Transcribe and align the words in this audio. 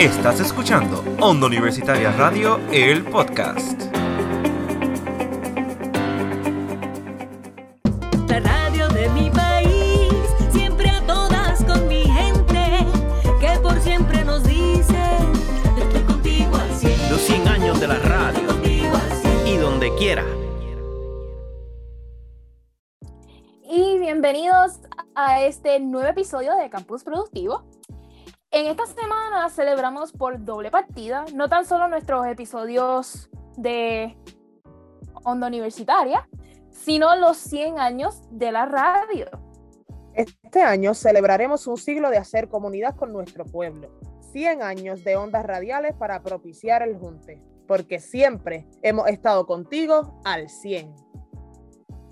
Estás 0.00 0.40
escuchando 0.40 1.04
Onda 1.20 1.46
Universitaria 1.46 2.10
Radio, 2.12 2.58
el 2.72 3.04
podcast. 3.04 3.82
La 8.26 8.40
radio 8.40 8.88
de 8.88 9.10
mi 9.10 9.30
país, 9.30 10.08
siempre 10.52 10.88
a 10.88 11.06
todas 11.06 11.62
con 11.64 11.86
mi 11.86 12.04
gente, 12.04 12.86
que 13.40 13.58
por 13.62 13.78
siempre 13.80 14.24
nos 14.24 14.42
dice, 14.44 14.98
estoy 15.78 16.02
contigo 16.04 16.56
al 16.56 16.74
cien, 16.74 17.10
Los 17.10 17.20
100 17.20 17.48
años 17.48 17.78
de 17.78 17.88
la 17.88 17.98
radio 17.98 18.46
contigo 18.46 18.94
al 18.94 19.12
cien. 19.20 19.46
y 19.46 19.56
donde 19.58 19.94
quiera. 19.96 20.24
y 23.72 23.98
bienvenidos 23.98 24.80
a 25.14 25.42
este 25.42 25.78
nuevo 25.78 26.08
episodio 26.08 26.56
de 26.56 26.68
Campus 26.70 27.04
Productivo. 27.04 27.62
En 28.52 28.66
esta 28.66 28.84
semana 28.84 29.48
celebramos 29.48 30.10
por 30.10 30.44
doble 30.44 30.72
partida, 30.72 31.24
no 31.34 31.48
tan 31.48 31.64
solo 31.64 31.86
nuestros 31.86 32.26
episodios 32.26 33.30
de 33.56 34.16
Onda 35.22 35.46
Universitaria, 35.46 36.28
sino 36.68 37.14
los 37.14 37.36
100 37.36 37.78
años 37.78 38.22
de 38.32 38.50
la 38.50 38.66
radio. 38.66 39.26
Este 40.14 40.62
año 40.62 40.94
celebraremos 40.94 41.68
un 41.68 41.76
siglo 41.76 42.10
de 42.10 42.18
hacer 42.18 42.48
comunidad 42.48 42.96
con 42.96 43.12
nuestro 43.12 43.44
pueblo. 43.44 43.88
100 44.32 44.64
años 44.64 45.04
de 45.04 45.16
ondas 45.16 45.46
radiales 45.46 45.94
para 45.94 46.20
propiciar 46.24 46.82
el 46.82 46.98
junte, 46.98 47.40
porque 47.68 48.00
siempre 48.00 48.66
hemos 48.82 49.06
estado 49.06 49.46
contigo 49.46 50.20
al 50.24 50.48
100. 50.48 50.92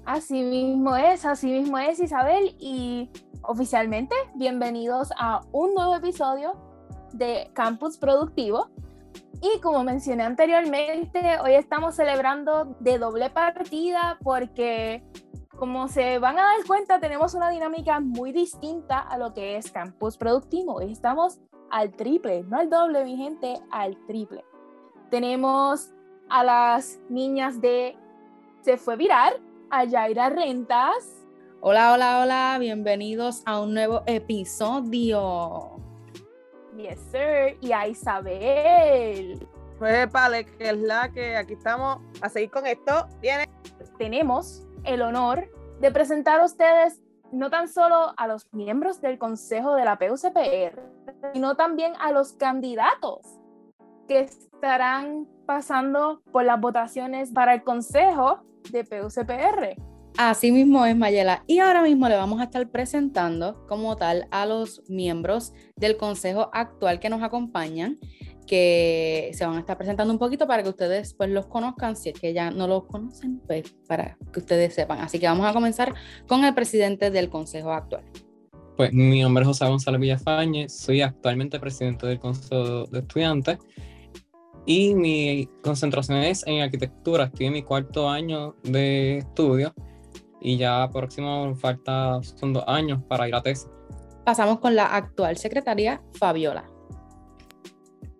Así 0.08 0.42
mismo 0.42 0.96
es, 0.96 1.26
así 1.26 1.52
mismo 1.52 1.76
es 1.76 2.00
Isabel 2.00 2.56
y 2.58 3.10
oficialmente 3.42 4.16
bienvenidos 4.36 5.10
a 5.18 5.42
un 5.52 5.74
nuevo 5.74 5.96
episodio 5.96 6.54
de 7.12 7.50
Campus 7.52 7.98
Productivo. 7.98 8.70
Y 9.42 9.60
como 9.60 9.84
mencioné 9.84 10.22
anteriormente, 10.22 11.38
hoy 11.44 11.52
estamos 11.52 11.94
celebrando 11.94 12.74
de 12.80 12.96
doble 12.96 13.28
partida 13.28 14.16
porque 14.24 15.04
como 15.58 15.88
se 15.88 16.18
van 16.18 16.38
a 16.38 16.42
dar 16.42 16.66
cuenta 16.66 17.00
tenemos 17.00 17.34
una 17.34 17.50
dinámica 17.50 18.00
muy 18.00 18.32
distinta 18.32 19.00
a 19.00 19.18
lo 19.18 19.34
que 19.34 19.56
es 19.58 19.70
Campus 19.70 20.16
Productivo. 20.16 20.76
Hoy 20.76 20.90
estamos 20.90 21.38
al 21.70 21.92
triple, 21.92 22.44
no 22.44 22.56
al 22.56 22.70
doble 22.70 23.04
mi 23.04 23.18
gente, 23.18 23.60
al 23.70 23.98
triple. 24.06 24.42
Tenemos 25.10 25.92
a 26.30 26.44
las 26.44 26.98
niñas 27.10 27.60
de 27.60 27.94
Se 28.62 28.78
fue 28.78 28.96
viral, 28.96 29.34
a 29.70 29.84
Yaira 29.84 30.30
Rentas. 30.30 31.26
Hola, 31.60 31.92
hola, 31.92 32.20
hola, 32.22 32.56
bienvenidos 32.58 33.42
a 33.44 33.60
un 33.60 33.74
nuevo 33.74 34.02
episodio. 34.06 35.76
Yes, 36.76 36.98
sir. 37.10 37.58
Y 37.60 37.72
a 37.72 37.88
Isabel. 37.88 39.46
Pues 39.78 40.10
vale, 40.10 40.46
que 40.46 40.70
es 40.70 40.78
la 40.78 41.10
que 41.12 41.36
aquí 41.36 41.54
estamos 41.54 41.98
a 42.20 42.28
seguir 42.28 42.50
con 42.50 42.66
esto. 42.66 43.08
Viene. 43.20 43.48
Tenemos 43.98 44.66
el 44.84 45.02
honor 45.02 45.50
de 45.80 45.90
presentar 45.90 46.40
a 46.40 46.44
ustedes 46.44 47.02
no 47.32 47.50
tan 47.50 47.68
solo 47.68 48.14
a 48.16 48.26
los 48.26 48.46
miembros 48.52 49.00
del 49.00 49.18
Consejo 49.18 49.74
de 49.74 49.84
la 49.84 49.98
PUCPR, 49.98 50.80
sino 51.34 51.56
también 51.56 51.92
a 52.00 52.12
los 52.12 52.32
candidatos 52.32 53.20
que 54.06 54.20
estarán 54.20 55.28
pasando 55.44 56.22
por 56.32 56.44
las 56.44 56.60
votaciones 56.60 57.32
para 57.32 57.54
el 57.54 57.64
Consejo 57.64 58.44
de 58.70 58.84
PUCPR. 58.84 59.76
Así 60.16 60.50
mismo 60.50 60.84
es, 60.84 60.96
Mayela. 60.96 61.44
Y 61.46 61.60
ahora 61.60 61.80
mismo 61.82 62.08
le 62.08 62.16
vamos 62.16 62.40
a 62.40 62.44
estar 62.44 62.68
presentando 62.70 63.64
como 63.68 63.96
tal 63.96 64.26
a 64.32 64.46
los 64.46 64.82
miembros 64.88 65.52
del 65.76 65.96
consejo 65.96 66.50
actual 66.52 66.98
que 66.98 67.08
nos 67.08 67.22
acompañan, 67.22 67.98
que 68.44 69.30
se 69.32 69.46
van 69.46 69.56
a 69.56 69.60
estar 69.60 69.76
presentando 69.76 70.12
un 70.12 70.18
poquito 70.18 70.48
para 70.48 70.64
que 70.64 70.70
ustedes 70.70 71.14
pues 71.14 71.30
los 71.30 71.46
conozcan, 71.46 71.94
si 71.94 72.08
es 72.08 72.18
que 72.18 72.32
ya 72.32 72.50
no 72.50 72.66
los 72.66 72.86
conocen, 72.86 73.40
pues 73.46 73.76
para 73.86 74.18
que 74.32 74.40
ustedes 74.40 74.74
sepan. 74.74 74.98
Así 74.98 75.20
que 75.20 75.26
vamos 75.26 75.46
a 75.46 75.52
comenzar 75.52 75.94
con 76.26 76.44
el 76.44 76.52
presidente 76.52 77.12
del 77.12 77.28
consejo 77.28 77.70
actual. 77.70 78.02
Pues 78.76 78.92
mi 78.92 79.22
nombre 79.22 79.42
es 79.42 79.48
José 79.48 79.66
González 79.66 80.00
Villafañe, 80.00 80.68
soy 80.68 81.02
actualmente 81.02 81.60
presidente 81.60 82.06
del 82.06 82.18
Consejo 82.18 82.86
de 82.86 83.00
Estudiantes 83.00 83.58
y 84.68 84.94
mi 84.94 85.48
concentración 85.62 86.18
es 86.18 86.46
en 86.46 86.60
arquitectura. 86.60 87.24
Estoy 87.24 87.46
en 87.46 87.54
mi 87.54 87.62
cuarto 87.62 88.06
año 88.06 88.54
de 88.62 89.18
estudio 89.18 89.72
y 90.42 90.58
ya 90.58 90.88
próximo 90.92 91.56
falta 91.56 92.20
son 92.22 92.52
dos 92.52 92.64
años 92.66 93.02
para 93.08 93.26
ir 93.26 93.34
a 93.34 93.42
tesis. 93.42 93.66
Pasamos 94.26 94.58
con 94.58 94.76
la 94.76 94.94
actual 94.94 95.38
secretaria, 95.38 96.02
Fabiola. 96.18 96.70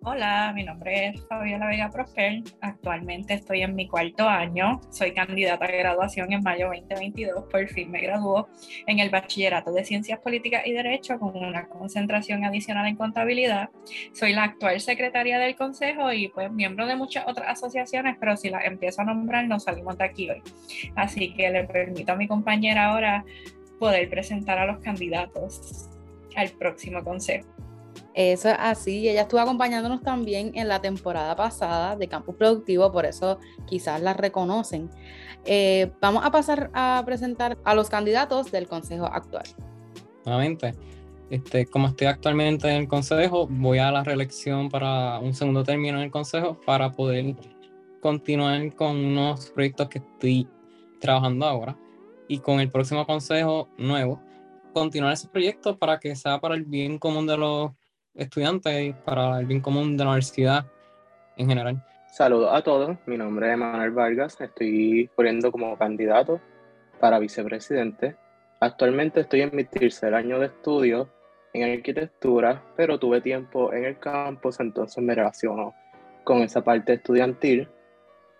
Hola, 0.01 0.53
mi 0.55 0.63
nombre 0.63 1.07
es 1.07 1.27
Fabiola 1.27 1.67
Vega 1.67 1.89
Prosper. 1.89 2.41
Actualmente 2.61 3.33
estoy 3.33 3.63
en 3.63 3.75
mi 3.75 3.85
cuarto 3.85 4.29
año. 4.29 4.79
Soy 4.91 5.13
candidata 5.13 5.65
a 5.65 5.67
graduación 5.67 6.31
en 6.31 6.41
mayo 6.41 6.67
2022. 6.67 7.43
Por 7.51 7.67
fin 7.67 7.91
me 7.91 7.99
graduó 7.99 8.47
en 8.87 8.99
el 8.99 9.09
Bachillerato 9.09 9.73
de 9.73 9.83
Ciencias 9.83 10.19
Políticas 10.19 10.65
y 10.65 10.71
Derecho 10.71 11.19
con 11.19 11.35
una 11.35 11.67
concentración 11.67 12.45
adicional 12.45 12.87
en 12.87 12.95
contabilidad. 12.95 13.71
Soy 14.13 14.31
la 14.31 14.45
actual 14.45 14.79
secretaria 14.79 15.37
del 15.37 15.57
consejo 15.57 16.13
y 16.13 16.29
pues 16.29 16.49
miembro 16.49 16.87
de 16.87 16.95
muchas 16.95 17.27
otras 17.27 17.49
asociaciones, 17.49 18.15
pero 18.21 18.37
si 18.37 18.49
las 18.49 18.63
empiezo 18.63 19.01
a 19.01 19.05
nombrar 19.05 19.49
no 19.49 19.59
salimos 19.59 19.97
de 19.97 20.05
aquí 20.05 20.29
hoy. 20.29 20.41
Así 20.95 21.33
que 21.33 21.49
le 21.49 21.65
permito 21.65 22.13
a 22.13 22.15
mi 22.15 22.25
compañera 22.25 22.85
ahora 22.85 23.25
poder 23.79 24.09
presentar 24.09 24.59
a 24.59 24.65
los 24.65 24.79
candidatos 24.79 25.89
al 26.37 26.49
próximo 26.51 27.03
consejo. 27.03 27.49
Eso 28.19 28.49
es 28.49 28.55
así. 28.59 29.07
Ella 29.07 29.21
estuvo 29.21 29.39
acompañándonos 29.39 30.01
también 30.01 30.51
en 30.53 30.67
la 30.67 30.81
temporada 30.81 31.37
pasada 31.37 31.95
de 31.95 32.09
Campus 32.09 32.35
Productivo, 32.35 32.91
por 32.91 33.05
eso 33.05 33.39
quizás 33.65 34.01
la 34.01 34.13
reconocen. 34.13 34.89
Eh, 35.45 35.89
vamos 36.01 36.25
a 36.25 36.29
pasar 36.29 36.69
a 36.73 37.01
presentar 37.05 37.57
a 37.63 37.73
los 37.73 37.89
candidatos 37.89 38.51
del 38.51 38.67
Consejo 38.67 39.05
actual. 39.05 39.45
Nuevamente, 40.25 40.75
este, 41.29 41.65
como 41.65 41.87
estoy 41.87 42.07
actualmente 42.07 42.67
en 42.67 42.81
el 42.81 42.87
consejo, 42.89 43.47
voy 43.49 43.77
a 43.77 43.89
la 43.89 44.03
reelección 44.03 44.67
para 44.67 45.17
un 45.19 45.33
segundo 45.33 45.63
término 45.63 45.97
en 45.99 46.03
el 46.03 46.11
consejo 46.11 46.59
para 46.65 46.91
poder 46.91 47.37
continuar 48.01 48.75
con 48.75 48.97
unos 48.97 49.49
proyectos 49.51 49.87
que 49.87 49.99
estoy 49.99 50.45
trabajando 50.99 51.45
ahora 51.45 51.77
y 52.27 52.39
con 52.39 52.59
el 52.59 52.69
próximo 52.69 53.05
consejo 53.05 53.69
nuevo, 53.77 54.21
continuar 54.73 55.13
esos 55.13 55.29
proyectos 55.29 55.77
para 55.77 56.01
que 56.01 56.17
sea 56.17 56.41
para 56.41 56.55
el 56.55 56.65
bien 56.65 56.99
común 56.99 57.25
de 57.25 57.37
los 57.37 57.78
estudiantes 58.15 58.81
y 58.81 58.93
para 58.93 59.39
el 59.39 59.45
bien 59.45 59.61
común 59.61 59.97
de 59.97 60.03
la 60.03 60.11
universidad 60.11 60.65
en 61.37 61.47
general. 61.47 61.83
Saludos 62.11 62.49
a 62.53 62.61
todos, 62.61 62.97
mi 63.05 63.17
nombre 63.17 63.51
es 63.51 63.57
Manuel 63.57 63.91
Vargas, 63.91 64.39
estoy 64.41 65.09
corriendo 65.15 65.51
como 65.51 65.77
candidato 65.77 66.41
para 66.99 67.19
vicepresidente. 67.19 68.15
Actualmente 68.59 69.21
estoy 69.21 69.41
en 69.41 69.55
mi 69.55 69.63
tercer 69.63 70.13
año 70.13 70.39
de 70.39 70.47
estudio 70.47 71.09
en 71.53 71.71
arquitectura, 71.71 72.61
pero 72.75 72.99
tuve 72.99 73.21
tiempo 73.21 73.71
en 73.73 73.85
el 73.85 73.99
campus, 73.99 74.59
entonces 74.59 75.03
me 75.03 75.15
relaciono 75.15 75.73
con 76.23 76.39
esa 76.39 76.63
parte 76.63 76.93
estudiantil. 76.93 77.69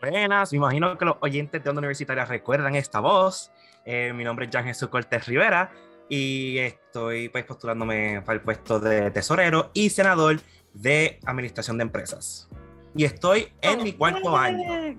Buenas, 0.01 0.51
me 0.51 0.57
imagino 0.57 0.97
que 0.97 1.05
los 1.05 1.17
oyentes 1.21 1.63
de 1.63 1.69
Onda 1.69 1.79
Universitaria 1.79 2.25
recuerdan 2.25 2.75
esta 2.75 2.99
voz. 2.99 3.51
Eh, 3.85 4.13
mi 4.13 4.23
nombre 4.23 4.45
es 4.45 4.51
Jan 4.51 4.65
Jesús 4.65 4.89
Cortés 4.89 5.25
Rivera 5.25 5.71
y 6.09 6.57
estoy 6.57 7.29
pues, 7.29 7.45
postulándome 7.45 8.21
para 8.21 8.39
el 8.39 8.41
puesto 8.41 8.79
de 8.79 9.11
tesorero 9.11 9.71
y 9.73 9.89
senador 9.91 10.41
de 10.73 11.19
Administración 11.25 11.77
de 11.77 11.83
Empresas. 11.83 12.49
Y 12.95 13.05
estoy 13.05 13.47
en 13.61 13.83
mi 13.83 13.93
cuarto 13.93 14.35
año. 14.35 14.97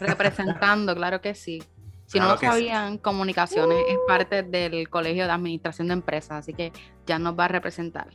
Representando, 0.00 0.94
claro 0.94 1.20
que 1.20 1.34
sí. 1.34 1.62
Si 2.06 2.20
no 2.20 2.28
lo 2.28 2.38
sí. 2.38 2.46
sabían, 2.46 2.98
comunicaciones 2.98 3.78
es 3.88 3.98
parte 4.06 4.44
del 4.44 4.88
Colegio 4.88 5.24
de 5.24 5.32
Administración 5.32 5.88
de 5.88 5.94
Empresas, 5.94 6.38
así 6.38 6.54
que 6.54 6.72
ya 7.04 7.18
nos 7.18 7.36
va 7.36 7.46
a 7.46 7.48
representar. 7.48 8.10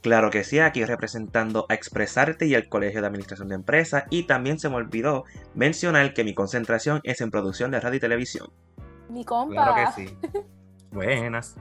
Claro 0.00 0.30
que 0.30 0.42
sí, 0.42 0.58
aquí 0.58 0.84
representando 0.84 1.66
a 1.68 1.74
Expresarte 1.74 2.46
y 2.46 2.54
el 2.54 2.68
Colegio 2.68 3.00
de 3.00 3.06
Administración 3.06 3.48
de 3.48 3.54
Empresas. 3.54 4.04
Y 4.10 4.24
también 4.24 4.58
se 4.58 4.68
me 4.68 4.76
olvidó 4.76 5.24
mencionar 5.54 6.14
que 6.14 6.24
mi 6.24 6.34
concentración 6.34 7.00
es 7.04 7.20
en 7.20 7.30
producción 7.30 7.70
de 7.70 7.80
radio 7.80 7.96
y 7.96 8.00
televisión. 8.00 8.50
Mi 9.08 9.24
compa. 9.24 9.54
Claro 9.54 9.92
que 9.96 10.06
sí. 10.06 10.18
Buenas. 10.92 11.56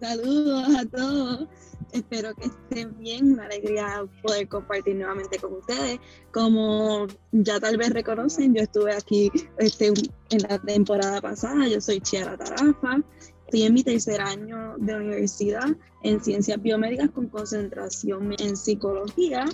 Saludos 0.00 0.68
a 0.76 0.84
todos. 0.86 1.48
Espero 1.92 2.34
que 2.34 2.46
estén 2.46 2.98
bien. 2.98 3.34
Una 3.34 3.44
alegría 3.44 4.04
poder 4.22 4.48
compartir 4.48 4.96
nuevamente 4.96 5.38
con 5.38 5.52
ustedes. 5.54 6.00
Como 6.32 7.06
ya 7.30 7.60
tal 7.60 7.76
vez 7.76 7.90
reconocen, 7.90 8.54
yo 8.54 8.62
estuve 8.62 8.94
aquí 8.94 9.30
este, 9.58 9.88
en 10.30 10.42
la 10.48 10.58
temporada 10.58 11.20
pasada. 11.20 11.68
Yo 11.68 11.80
soy 11.80 12.00
Chiara 12.00 12.36
Tarafa. 12.36 13.00
Estoy 13.44 13.62
en 13.62 13.74
mi 13.74 13.84
tercer 13.84 14.20
año 14.20 14.74
de 14.78 14.96
universidad 14.96 15.68
en 16.02 16.20
ciencias 16.20 16.60
biomédicas 16.60 17.10
con 17.10 17.28
concentración 17.28 18.34
en 18.38 18.56
psicología. 18.56 19.44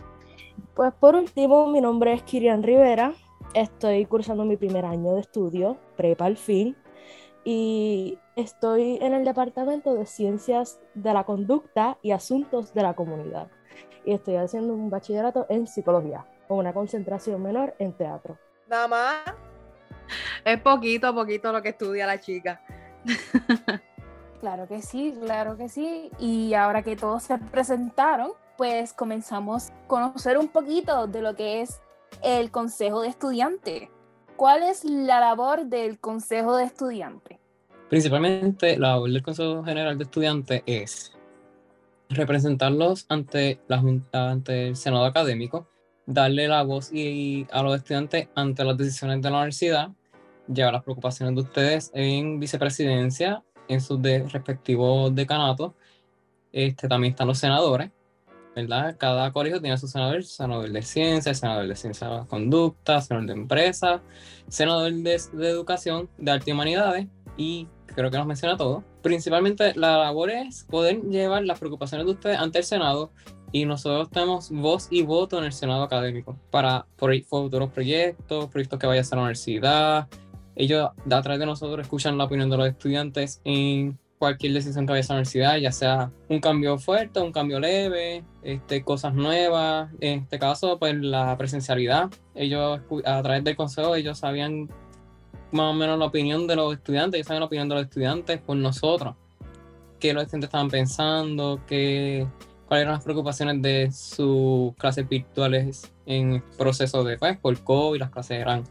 Pues 0.74 0.94
por 0.94 1.14
último, 1.14 1.68
mi 1.70 1.80
nombre 1.80 2.14
es 2.14 2.22
Kirian 2.22 2.62
Rivera. 2.62 3.12
Estoy 3.54 4.06
cursando 4.06 4.44
mi 4.44 4.56
primer 4.56 4.84
año 4.84 5.14
de 5.14 5.20
estudio, 5.22 5.78
prepa 5.96 6.26
al 6.26 6.36
fin, 6.36 6.76
y 7.44 8.18
estoy 8.36 8.98
en 9.00 9.14
el 9.14 9.24
Departamento 9.24 9.94
de 9.94 10.06
Ciencias 10.06 10.80
de 10.94 11.12
la 11.12 11.24
Conducta 11.24 11.98
y 12.02 12.12
Asuntos 12.12 12.74
de 12.74 12.82
la 12.82 12.94
Comunidad. 12.94 13.48
y 14.04 14.12
estoy 14.12 14.36
haciendo 14.36 14.72
un 14.72 14.90
bachillerato 14.90 15.46
en 15.48 15.66
psicología, 15.66 16.26
con 16.46 16.58
una 16.58 16.72
concentración 16.72 17.42
menor 17.42 17.74
en 17.78 17.92
teatro. 17.92 18.38
Nada 18.66 18.88
más. 18.88 19.34
Es 20.44 20.60
poquito 20.60 21.08
a 21.08 21.14
poquito 21.14 21.52
lo 21.52 21.60
que 21.60 21.70
estudia 21.70 22.06
la 22.06 22.18
chica. 22.18 22.62
Claro 24.40 24.68
que 24.68 24.82
sí, 24.82 25.16
claro 25.20 25.56
que 25.56 25.68
sí. 25.68 26.10
Y 26.18 26.54
ahora 26.54 26.82
que 26.82 26.94
todos 26.94 27.24
se 27.24 27.38
presentaron, 27.38 28.32
pues 28.56 28.92
comenzamos 28.92 29.70
a 29.70 29.86
conocer 29.88 30.38
un 30.38 30.48
poquito 30.48 31.08
de 31.08 31.22
lo 31.22 31.34
que 31.34 31.60
es 31.60 31.80
el 32.22 32.50
Consejo 32.50 33.02
de 33.02 33.08
Estudiante. 33.08 33.90
¿Cuál 34.38 34.62
es 34.62 34.84
la 34.84 35.18
labor 35.18 35.66
del 35.66 35.98
Consejo 35.98 36.54
de 36.54 36.62
Estudiante? 36.62 37.40
Principalmente 37.90 38.78
la 38.78 38.90
labor 38.90 39.10
del 39.10 39.20
Consejo 39.20 39.64
General 39.64 39.98
de 39.98 40.04
Estudiantes 40.04 40.62
es 40.64 41.12
representarlos 42.08 43.04
ante 43.08 43.58
la 43.66 43.82
ante 44.12 44.68
el 44.68 44.76
Senado 44.76 45.06
académico, 45.06 45.66
darle 46.06 46.46
la 46.46 46.62
voz 46.62 46.92
y, 46.92 47.48
a 47.50 47.64
los 47.64 47.74
estudiantes 47.74 48.28
ante 48.36 48.62
las 48.64 48.76
decisiones 48.76 49.20
de 49.20 49.28
la 49.28 49.38
universidad, 49.38 49.88
llevar 50.46 50.74
las 50.74 50.84
preocupaciones 50.84 51.34
de 51.34 51.40
ustedes 51.40 51.90
en 51.92 52.38
vicepresidencia, 52.38 53.42
en 53.66 53.80
sus 53.80 54.00
respectivos 54.00 55.12
decanatos. 55.16 55.72
Este, 56.52 56.86
también 56.86 57.14
están 57.14 57.26
los 57.26 57.38
senadores, 57.38 57.90
Cada 58.98 59.32
colegio 59.32 59.60
tiene 59.60 59.78
su 59.78 59.86
senador, 59.86 60.24
senador 60.24 60.70
de 60.70 60.82
ciencia, 60.82 61.32
senador 61.32 61.68
de 61.68 61.76
ciencia 61.76 62.08
de 62.08 62.26
conducta, 62.26 63.00
senador 63.00 63.28
de 63.28 63.32
empresa, 63.34 64.02
senador 64.48 64.92
de, 64.92 65.14
educación, 65.48 66.08
de 66.18 66.32
arte 66.32 66.50
y 66.50 66.54
humanidades, 66.54 67.06
y 67.36 67.68
creo 67.86 68.10
que 68.10 68.18
nos 68.18 68.26
menciona 68.26 68.56
todo. 68.56 68.82
Principalmente 69.02 69.74
la 69.76 69.98
labor 69.98 70.30
es 70.30 70.64
poder 70.64 71.00
llevar 71.02 71.44
las 71.44 71.58
preocupaciones 71.58 72.06
de 72.06 72.12
ustedes 72.12 72.38
ante 72.38 72.58
el 72.58 72.64
Senado 72.64 73.12
y 73.52 73.64
nosotros 73.64 74.10
tenemos 74.10 74.50
voz 74.50 74.88
y 74.90 75.02
voto 75.02 75.38
en 75.38 75.44
el 75.44 75.52
Senado 75.52 75.84
académico 75.84 76.36
para 76.50 76.86
futuros 77.26 77.70
proyectos, 77.70 78.48
proyectos 78.48 78.78
que 78.78 78.86
vaya 78.86 79.00
a 79.00 79.02
hacer 79.02 79.16
la 79.16 79.22
universidad. 79.22 80.08
Ellos 80.56 80.90
a 81.08 81.22
través 81.22 81.38
de 81.38 81.46
nosotros 81.46 81.80
escuchan 81.80 82.18
la 82.18 82.24
opinión 82.24 82.50
de 82.50 82.56
los 82.56 82.68
estudiantes 82.68 83.40
en 83.44 83.98
cualquier 84.18 84.52
decisión 84.52 84.86
que 84.86 84.92
vaya 84.92 85.04
a 85.04 85.08
la 85.08 85.14
universidad, 85.14 85.56
ya 85.56 85.72
sea 85.72 86.10
un 86.28 86.40
cambio 86.40 86.78
fuerte, 86.78 87.20
un 87.20 87.32
cambio 87.32 87.60
leve, 87.60 88.24
este, 88.42 88.82
cosas 88.82 89.14
nuevas. 89.14 89.90
En 90.00 90.20
este 90.20 90.38
caso, 90.38 90.78
pues 90.78 90.94
la 90.96 91.36
presencialidad. 91.38 92.10
Ellos 92.34 92.80
a 93.04 93.22
través 93.22 93.44
del 93.44 93.56
consejo, 93.56 93.94
ellos 93.94 94.18
sabían 94.18 94.68
más 95.52 95.70
o 95.70 95.74
menos 95.74 95.98
la 95.98 96.06
opinión 96.06 96.46
de 96.46 96.56
los 96.56 96.74
estudiantes, 96.74 97.18
ellos 97.18 97.26
saben 97.26 97.40
la 97.40 97.46
opinión 97.46 97.68
de 97.68 97.76
los 97.76 97.84
estudiantes 97.84 98.40
por 98.40 98.56
nosotros, 98.56 99.14
qué 99.98 100.12
los 100.12 100.24
estudiantes 100.24 100.48
estaban 100.48 100.68
pensando, 100.68 101.60
qué, 101.66 102.26
cuáles 102.66 102.82
eran 102.82 102.94
las 102.94 103.04
preocupaciones 103.04 103.62
de 103.62 103.90
sus 103.90 104.74
clases 104.76 105.08
virtuales 105.08 105.90
en 106.06 106.42
proceso 106.58 107.02
de, 107.04 107.18
pues, 107.18 107.38
por 107.38 107.58
COVID, 107.62 108.00
las 108.00 108.10
clases 108.10 108.40
eran 108.40 108.64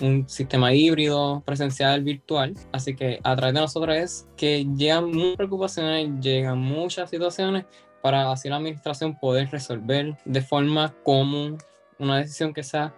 un 0.00 0.28
sistema 0.28 0.72
híbrido, 0.72 1.42
presencial, 1.44 2.02
virtual. 2.02 2.54
Así 2.72 2.94
que 2.94 3.20
a 3.22 3.36
través 3.36 3.54
de 3.54 3.60
nosotros 3.60 3.96
es 3.96 4.28
que 4.36 4.66
llegan 4.76 5.10
muchas 5.10 5.36
preocupaciones, 5.36 6.20
llegan 6.20 6.58
muchas 6.58 7.10
situaciones 7.10 7.64
para 8.02 8.32
así 8.32 8.48
la 8.48 8.56
administración 8.56 9.18
poder 9.18 9.50
resolver 9.50 10.16
de 10.24 10.40
forma 10.40 10.94
común 11.02 11.58
una 11.98 12.18
decisión 12.18 12.54
que 12.54 12.62
sea 12.62 12.94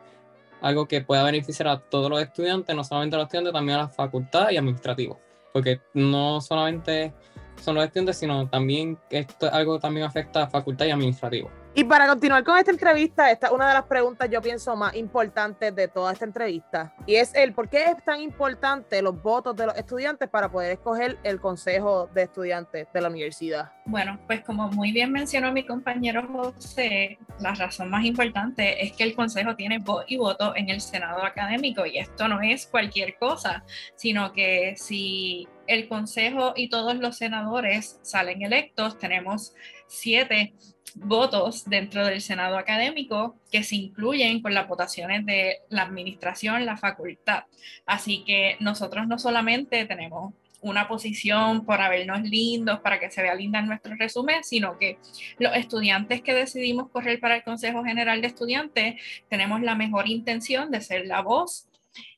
algo 0.60 0.86
que 0.86 1.00
pueda 1.00 1.24
beneficiar 1.24 1.68
a 1.68 1.80
todos 1.80 2.08
los 2.08 2.22
estudiantes, 2.22 2.74
no 2.74 2.84
solamente 2.84 3.16
a 3.16 3.18
los 3.18 3.26
estudiantes, 3.26 3.52
también 3.52 3.78
a 3.78 3.82
la 3.82 3.88
facultad 3.88 4.50
y 4.50 4.56
administrativos. 4.56 5.18
Porque 5.52 5.80
no 5.92 6.40
solamente 6.40 7.12
son 7.60 7.74
los 7.74 7.84
estudiantes, 7.84 8.16
sino 8.16 8.48
también 8.48 8.96
esto 9.10 9.46
es 9.46 9.52
algo 9.52 9.74
que 9.74 9.82
también 9.82 10.06
afecta 10.06 10.44
a 10.44 10.46
facultad 10.46 10.86
y 10.86 10.90
administrativo. 10.90 11.50
Y 11.74 11.84
para 11.84 12.06
continuar 12.06 12.44
con 12.44 12.58
esta 12.58 12.70
entrevista, 12.70 13.30
esta 13.30 13.46
es 13.46 13.52
una 13.52 13.66
de 13.68 13.72
las 13.72 13.84
preguntas 13.84 14.28
yo 14.30 14.42
pienso 14.42 14.76
más 14.76 14.94
importantes 14.94 15.74
de 15.74 15.88
toda 15.88 16.12
esta 16.12 16.26
entrevista. 16.26 16.94
Y 17.06 17.14
es 17.14 17.34
el 17.34 17.54
por 17.54 17.70
qué 17.70 17.84
es 17.84 18.04
tan 18.04 18.20
importante 18.20 19.00
los 19.00 19.22
votos 19.22 19.56
de 19.56 19.64
los 19.64 19.76
estudiantes 19.76 20.28
para 20.28 20.50
poder 20.50 20.72
escoger 20.72 21.16
el 21.22 21.40
consejo 21.40 22.10
de 22.12 22.24
estudiantes 22.24 22.88
de 22.92 23.00
la 23.00 23.08
universidad. 23.08 23.72
Bueno, 23.86 24.20
pues 24.26 24.42
como 24.44 24.68
muy 24.68 24.92
bien 24.92 25.12
mencionó 25.12 25.50
mi 25.50 25.64
compañero 25.64 26.28
José, 26.30 27.18
la 27.40 27.54
razón 27.54 27.88
más 27.88 28.04
importante 28.04 28.84
es 28.84 28.92
que 28.92 29.04
el 29.04 29.14
Consejo 29.14 29.56
tiene 29.56 29.78
voz 29.78 30.04
y 30.06 30.18
voto 30.18 30.54
en 30.54 30.68
el 30.68 30.80
Senado 30.80 31.24
académico 31.24 31.86
y 31.86 31.98
esto 31.98 32.28
no 32.28 32.42
es 32.42 32.66
cualquier 32.66 33.16
cosa, 33.16 33.64
sino 33.96 34.32
que 34.32 34.74
si 34.76 35.48
el 35.66 35.88
Consejo 35.88 36.52
y 36.54 36.68
todos 36.68 36.96
los 36.96 37.16
senadores 37.16 37.98
salen 38.02 38.42
electos, 38.42 38.98
tenemos 38.98 39.54
siete 39.92 40.54
votos 40.94 41.64
dentro 41.68 42.04
del 42.04 42.20
Senado 42.20 42.58
académico 42.58 43.36
que 43.50 43.62
se 43.62 43.76
incluyen 43.76 44.42
con 44.42 44.54
las 44.54 44.68
votaciones 44.68 45.24
de 45.24 45.58
la 45.68 45.82
administración, 45.82 46.66
la 46.66 46.76
facultad. 46.76 47.44
Así 47.86 48.24
que 48.24 48.56
nosotros 48.60 49.06
no 49.06 49.18
solamente 49.18 49.84
tenemos 49.86 50.34
una 50.60 50.86
posición 50.86 51.64
para 51.64 51.88
vernos 51.88 52.22
lindos, 52.22 52.80
para 52.80 53.00
que 53.00 53.10
se 53.10 53.20
vea 53.20 53.34
linda 53.34 53.58
en 53.58 53.66
nuestro 53.66 53.96
resumen, 53.96 54.44
sino 54.44 54.78
que 54.78 54.98
los 55.38 55.54
estudiantes 55.56 56.22
que 56.22 56.34
decidimos 56.34 56.88
correr 56.90 57.18
para 57.18 57.36
el 57.36 57.42
Consejo 57.42 57.82
General 57.84 58.20
de 58.20 58.28
Estudiantes 58.28 58.94
tenemos 59.28 59.60
la 59.60 59.74
mejor 59.74 60.08
intención 60.08 60.70
de 60.70 60.80
ser 60.80 61.06
la 61.06 61.20
voz 61.20 61.68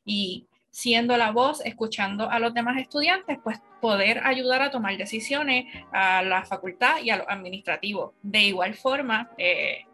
y 0.05 0.47
siendo 0.75 1.17
la 1.17 1.31
voz, 1.31 1.65
escuchando 1.65 2.29
a 2.29 2.41
los 2.41 2.53
demás 2.53 2.77
estudiantes, 2.79 3.39
pues 3.45 3.61
poder 3.81 4.21
ayudar 4.25 4.61
a 4.61 4.73
tomar 4.73 4.97
decisiones 4.97 5.67
a 5.93 6.21
la 6.23 6.45
facultad 6.45 6.97
y 7.01 7.11
a 7.11 7.19
los 7.19 7.29
administrativos. 7.29 8.11
De 8.23 8.43
igual 8.43 8.75
forma, 8.75 9.31
eh, 9.39 9.85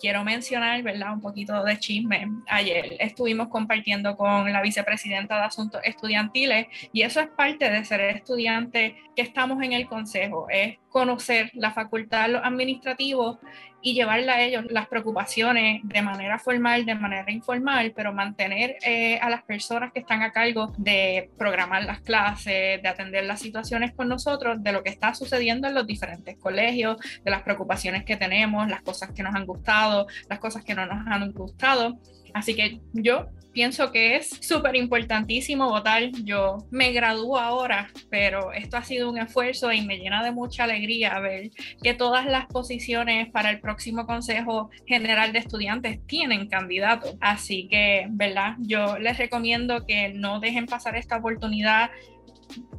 quiero 0.00 0.24
mencionar, 0.24 0.82
¿verdad? 0.82 1.12
Un 1.12 1.20
poquito 1.20 1.62
de 1.62 1.78
chisme. 1.78 2.26
Ayer 2.48 2.96
estuvimos 3.00 3.48
compartiendo 3.48 4.16
con 4.16 4.50
la 4.50 4.62
vicepresidenta 4.62 5.36
de 5.36 5.42
Asuntos 5.42 5.82
Estudiantiles 5.84 6.68
y 6.90 7.02
eso 7.02 7.20
es 7.20 7.28
parte 7.28 7.68
de 7.68 7.84
ser 7.84 8.00
estudiante 8.00 8.96
que 9.14 9.20
estamos 9.20 9.62
en 9.62 9.74
el 9.74 9.86
consejo, 9.86 10.46
conocer 10.94 11.50
la 11.54 11.72
facultad, 11.72 12.30
los 12.30 12.44
administrativos 12.44 13.38
y 13.82 13.94
llevarle 13.94 14.30
a 14.30 14.40
ellos 14.40 14.64
las 14.70 14.86
preocupaciones 14.86 15.80
de 15.82 16.02
manera 16.02 16.38
formal, 16.38 16.86
de 16.86 16.94
manera 16.94 17.32
informal, 17.32 17.92
pero 17.96 18.12
mantener 18.12 18.76
eh, 18.86 19.18
a 19.18 19.28
las 19.28 19.42
personas 19.42 19.92
que 19.92 19.98
están 19.98 20.22
a 20.22 20.30
cargo 20.30 20.72
de 20.78 21.32
programar 21.36 21.82
las 21.82 22.00
clases, 22.00 22.80
de 22.80 22.88
atender 22.88 23.24
las 23.24 23.40
situaciones 23.40 23.92
con 23.92 24.08
nosotros, 24.08 24.62
de 24.62 24.70
lo 24.70 24.84
que 24.84 24.90
está 24.90 25.14
sucediendo 25.14 25.66
en 25.66 25.74
los 25.74 25.84
diferentes 25.84 26.38
colegios, 26.38 26.96
de 27.24 27.30
las 27.32 27.42
preocupaciones 27.42 28.04
que 28.04 28.16
tenemos, 28.16 28.68
las 28.68 28.82
cosas 28.82 29.10
que 29.10 29.24
nos 29.24 29.34
han 29.34 29.46
gustado, 29.46 30.06
las 30.30 30.38
cosas 30.38 30.62
que 30.62 30.76
no 30.76 30.86
nos 30.86 31.04
han 31.08 31.32
gustado. 31.32 31.98
Así 32.34 32.54
que 32.54 32.80
yo 32.92 33.28
pienso 33.54 33.92
que 33.92 34.16
es 34.16 34.28
súper 34.40 34.76
importantísimo 34.76 35.70
votar. 35.70 36.10
Yo 36.24 36.58
me 36.70 36.92
gradúo 36.92 37.38
ahora, 37.38 37.88
pero 38.10 38.52
esto 38.52 38.76
ha 38.76 38.84
sido 38.84 39.08
un 39.10 39.18
esfuerzo 39.18 39.72
y 39.72 39.80
me 39.80 39.96
llena 39.96 40.22
de 40.22 40.32
mucha 40.32 40.64
alegría 40.64 41.18
ver 41.20 41.50
que 41.82 41.94
todas 41.94 42.26
las 42.26 42.46
posiciones 42.46 43.30
para 43.30 43.50
el 43.50 43.60
próximo 43.60 44.04
Consejo 44.04 44.70
General 44.86 45.32
de 45.32 45.38
Estudiantes 45.38 46.04
tienen 46.06 46.48
candidatos. 46.48 47.16
Así 47.20 47.68
que, 47.68 48.06
¿verdad? 48.10 48.56
Yo 48.58 48.98
les 48.98 49.16
recomiendo 49.16 49.86
que 49.86 50.10
no 50.10 50.40
dejen 50.40 50.66
pasar 50.66 50.96
esta 50.96 51.16
oportunidad 51.16 51.90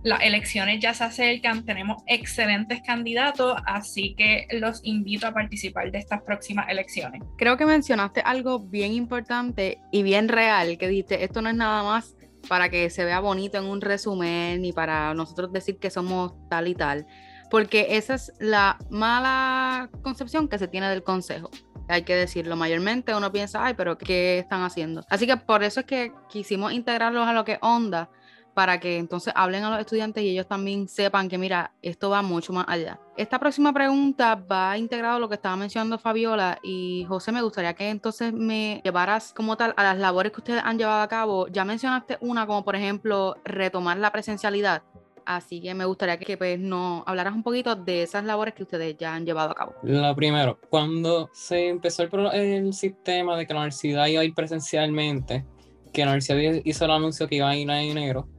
las 0.04 0.22
elecciones 0.22 0.80
ya 0.80 0.94
se 0.94 1.04
acercan, 1.04 1.66
tenemos 1.66 2.04
excelentes 2.06 2.82
candidatos, 2.86 3.56
así 3.66 4.14
que 4.16 4.48
los 4.52 4.82
invito 4.84 5.28
a 5.28 5.34
participar 5.34 5.92
de 5.92 5.98
estas 5.98 6.22
próximas 6.22 6.70
elecciones. 6.70 7.24
Creo 7.38 7.58
que 7.58 7.66
mencionaste 7.66 8.22
algo 8.22 8.60
bien 8.60 8.94
importante 8.94 9.80
y 9.92 10.04
bien 10.04 10.30
real, 10.30 10.78
que 10.78 10.88
dijiste, 10.88 11.24
esto 11.24 11.42
no 11.42 11.50
es 11.50 11.56
nada 11.56 11.84
más 11.84 12.16
para 12.48 12.70
que 12.70 12.90
se 12.90 13.04
vea 13.04 13.20
bonito 13.20 13.58
en 13.58 13.66
un 13.66 13.82
resumen 13.82 14.62
ni 14.62 14.72
para 14.72 15.14
nosotros 15.14 15.52
decir 15.52 15.80
que 15.80 15.90
somos 15.90 16.34
tal 16.50 16.68
y 16.68 16.76
tal, 16.76 17.08
porque 17.50 17.88
esa 17.92 18.16
es 18.16 18.32
la 18.40 18.78
mala 18.90 19.90
concepción 20.04 20.48
que 20.48 20.60
se 20.60 20.68
tiene 20.68 20.90
del 20.90 21.04
consejo. 21.04 21.50
Hay 21.88 22.04
que 22.04 22.16
decirlo, 22.16 22.56
mayormente 22.56 23.14
uno 23.16 23.32
piensa, 23.32 23.64
ay, 23.64 23.76
pero 23.76 23.98
¿qué 23.98 24.40
están 24.40 24.64
haciendo? 24.64 25.04
Así 25.10 25.28
que 25.28 25.38
por 25.38 25.64
eso 25.64 25.82
es 25.82 25.86
que 25.86 26.12
quisimos 26.30 26.74
integrarlos 26.74 27.28
a 27.28 27.34
lo 27.34 27.46
que 27.46 27.60
onda, 27.62 28.10
para 28.56 28.80
que 28.80 28.98
entonces 28.98 29.34
hablen 29.36 29.66
a 29.66 29.70
los 29.70 29.80
estudiantes 29.82 30.24
y 30.24 30.30
ellos 30.30 30.48
también 30.48 30.88
sepan 30.88 31.28
que, 31.28 31.38
mira, 31.38 31.74
esto 31.82 32.10
va 32.10 32.22
mucho 32.22 32.54
más 32.54 32.66
allá. 32.70 32.98
Esta 33.18 33.38
próxima 33.38 33.74
pregunta 33.74 34.36
va 34.36 34.78
integrado 34.78 35.18
a 35.18 35.20
lo 35.20 35.28
que 35.28 35.36
estaba 35.36 35.58
mencionando 35.58 36.00
Fabiola 36.00 36.58
y 36.64 37.06
José, 37.10 37.34
me 37.34 37.42
gustaría 37.42 37.74
que 37.74 37.90
entonces 37.90 38.32
me 38.32 38.82
llevaras 38.82 39.34
como 39.34 39.58
tal 39.58 39.74
a 39.76 39.84
las 39.84 39.98
labores 39.98 40.32
que 40.32 40.40
ustedes 40.40 40.62
han 40.64 40.78
llevado 40.78 41.02
a 41.02 41.08
cabo. 41.10 41.48
Ya 41.50 41.66
mencionaste 41.66 42.18
una, 42.22 42.48
como 42.48 42.64
por 42.64 42.78
ejemplo, 42.78 43.36
retomar 43.44 43.98
la 43.98 44.12
presencialidad. 44.14 44.84
Así 45.26 45.60
que 45.60 45.74
me 45.74 45.84
gustaría 45.84 46.18
que 46.18 46.38
pues, 46.38 46.58
nos 46.58 47.04
hablaras 47.06 47.34
un 47.34 47.44
poquito 47.44 47.76
de 47.76 48.04
esas 48.04 48.24
labores 48.24 48.54
que 48.54 48.64
ustedes 48.64 48.96
ya 48.98 49.16
han 49.16 49.26
llevado 49.26 49.52
a 49.52 49.56
cabo. 49.56 49.76
Lo 49.84 50.16
primero, 50.16 50.60
cuando 50.70 51.30
se 51.34 51.68
empezó 51.68 52.04
el, 52.04 52.10
el 52.34 52.74
sistema 52.74 53.36
de 53.36 53.46
que 53.46 53.54
la 53.54 53.60
universidad 53.60 54.08
iba 54.08 54.22
a 54.22 54.24
ir 54.24 54.34
presencialmente, 54.34 55.44
que 55.92 56.06
la 56.06 56.12
universidad 56.12 56.62
hizo 56.64 56.86
el 56.86 56.92
anuncio 56.92 57.28
que 57.28 57.36
iba 57.36 57.50
a 57.50 57.56
ir 57.58 57.70
en 57.70 57.98
enero, 57.98 58.30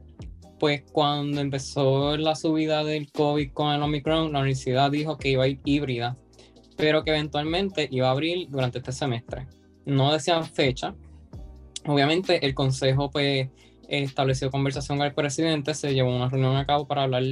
pues 0.59 0.83
cuando 0.91 1.41
empezó 1.41 2.17
la 2.17 2.35
subida 2.35 2.83
del 2.83 3.11
COVID 3.11 3.51
con 3.53 3.73
el 3.73 3.81
Omicron, 3.81 4.33
la 4.33 4.39
universidad 4.39 4.91
dijo 4.91 5.17
que 5.17 5.29
iba 5.29 5.43
a 5.43 5.47
ir 5.47 5.59
híbrida. 5.65 6.17
pero 6.75 7.03
que 7.03 7.09
eventualmente 7.09 7.87
iba 7.89 8.07
a 8.07 8.11
abrir 8.11 8.49
durante 8.51 8.77
este 8.77 8.91
semestre. 8.91 9.47
No 9.85 10.13
decían 10.13 10.45
fecha. 10.45 10.93
Obviamente 11.87 12.45
el 12.45 12.53
consejo 12.53 13.09
pues 13.09 13.49
estableció 13.87 14.51
conversación 14.51 14.99
con 14.99 15.07
el 15.07 15.13
presidente, 15.15 15.73
se 15.73 15.95
llevó 15.95 16.15
una 16.15 16.29
reunión 16.29 16.55
a 16.55 16.67
cabo 16.67 16.85
para 16.85 17.03
hablar 17.03 17.23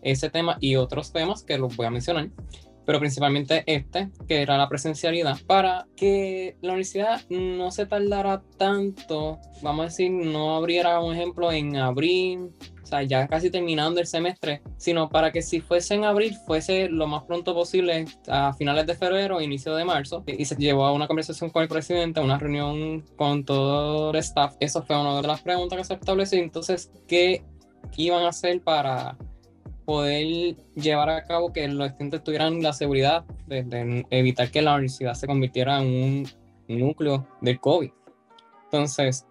ese 0.00 0.30
tema 0.30 0.56
y 0.60 0.76
otros 0.76 1.12
temas 1.12 1.42
que 1.42 1.58
los 1.58 1.76
voy 1.76 1.86
a 1.86 1.90
mencionar 1.90 2.30
pero 2.86 3.00
principalmente 3.00 3.64
este, 3.66 4.10
que 4.26 4.40
era 4.40 4.56
la 4.56 4.68
presencialidad, 4.68 5.38
para 5.46 5.86
que 5.96 6.56
la 6.62 6.70
universidad 6.70 7.20
no 7.28 7.70
se 7.70 7.86
tardara 7.86 8.42
tanto, 8.56 9.38
vamos 9.62 9.82
a 9.82 9.88
decir, 9.88 10.10
no 10.10 10.56
abriera 10.56 11.00
un 11.00 11.14
ejemplo 11.14 11.50
en 11.52 11.76
abril, 11.76 12.52
o 12.86 12.88
sea, 12.88 13.02
ya 13.02 13.26
casi 13.26 13.50
terminando 13.50 14.00
el 14.00 14.06
semestre, 14.06 14.62
sino 14.76 15.08
para 15.08 15.32
que 15.32 15.42
si 15.42 15.60
fuese 15.60 15.94
en 15.94 16.04
abril, 16.04 16.36
fuese 16.46 16.88
lo 16.88 17.08
más 17.08 17.24
pronto 17.24 17.52
posible 17.52 18.04
a 18.28 18.52
finales 18.52 18.86
de 18.86 18.94
febrero, 18.94 19.40
inicio 19.40 19.74
de 19.74 19.84
marzo, 19.84 20.22
y 20.24 20.44
se 20.44 20.54
llevó 20.54 20.86
a 20.86 20.92
una 20.92 21.08
conversación 21.08 21.50
con 21.50 21.64
el 21.64 21.68
presidente, 21.68 22.20
una 22.20 22.38
reunión 22.38 23.04
con 23.16 23.44
todo 23.44 24.12
el 24.12 24.16
staff. 24.18 24.54
Eso 24.60 24.84
fue 24.84 25.00
una 25.00 25.20
de 25.20 25.26
las 25.26 25.40
preguntas 25.40 25.78
que 25.78 25.84
se 25.84 25.94
estableció. 25.94 26.38
Entonces, 26.38 26.92
¿qué 27.08 27.42
iban 27.96 28.22
a 28.22 28.28
hacer 28.28 28.60
para 28.62 29.16
poder 29.86 30.56
llevar 30.74 31.08
a 31.08 31.24
cabo 31.24 31.52
que 31.52 31.66
los 31.68 31.86
estudiantes 31.86 32.24
tuvieran 32.24 32.62
la 32.62 32.72
seguridad 32.72 33.24
de, 33.46 34.04
evitar 34.10 34.50
que 34.50 34.60
la 34.60 34.74
universidad 34.74 35.14
se 35.14 35.26
convirtiera 35.26 35.80
en 35.80 36.26
un 36.68 36.78
núcleo 36.78 37.26
del 37.40 37.60
COVID. 37.60 37.90
Entonces, 38.64 39.26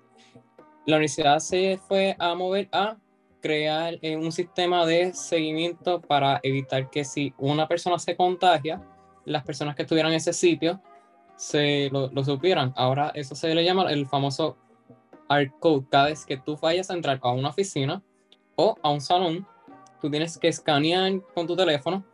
la 0.86 0.96
universidad 0.96 1.40
se 1.40 1.78
fue 1.88 2.16
a 2.18 2.34
mover 2.36 2.70
a 2.72 2.98
crear 3.42 4.00
eh, 4.02 4.16
un 4.16 4.32
sistema 4.32 4.86
de 4.86 5.14
seguimiento 5.14 6.02
para 6.02 6.40
evitar 6.42 6.90
que 6.90 7.04
si 7.04 7.34
una 7.38 7.68
persona 7.68 8.00
se 8.00 8.16
contagia, 8.16 8.82
las 9.26 9.44
personas 9.44 9.76
que 9.76 9.82
estuvieran 9.82 10.12
en 10.14 10.18
ese 10.18 10.34
sitio 10.34 10.82
se 11.36 11.90
lo, 11.92 12.10
lo 12.12 12.24
supieran. 12.24 12.74
Ahora 12.78 13.12
eso 13.14 13.36
se 13.36 13.54
le 13.54 13.66
llama 13.66 13.92
el 13.92 14.08
famoso 14.08 14.58
ARC 15.28 15.60
code. 15.60 15.86
Cada 15.92 16.06
vez 16.06 16.26
que 16.26 16.38
tú 16.38 16.58
vayas 16.62 16.90
a 16.90 16.94
entrar 16.94 17.20
a 17.22 17.32
una 17.32 17.50
oficina 17.50 18.02
o 18.56 18.78
a 18.82 18.90
un 18.90 19.02
salón, 19.02 19.46
tú 20.06 20.12
tienes 20.12 20.38
que 20.38 20.48
escanear 20.48 21.20
con 21.34 21.48
tu 21.48 21.56
teléfono 21.56 22.06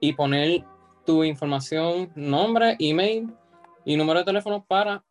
y 0.00 0.14
poner 0.14 0.64
tu 1.06 1.22
información, 1.22 2.10
nombre, 2.16 2.74
email 2.80 3.32
y 3.84 3.96
número 3.96 4.18
de 4.18 4.24
teléfono 4.24 4.64
para 4.66 5.04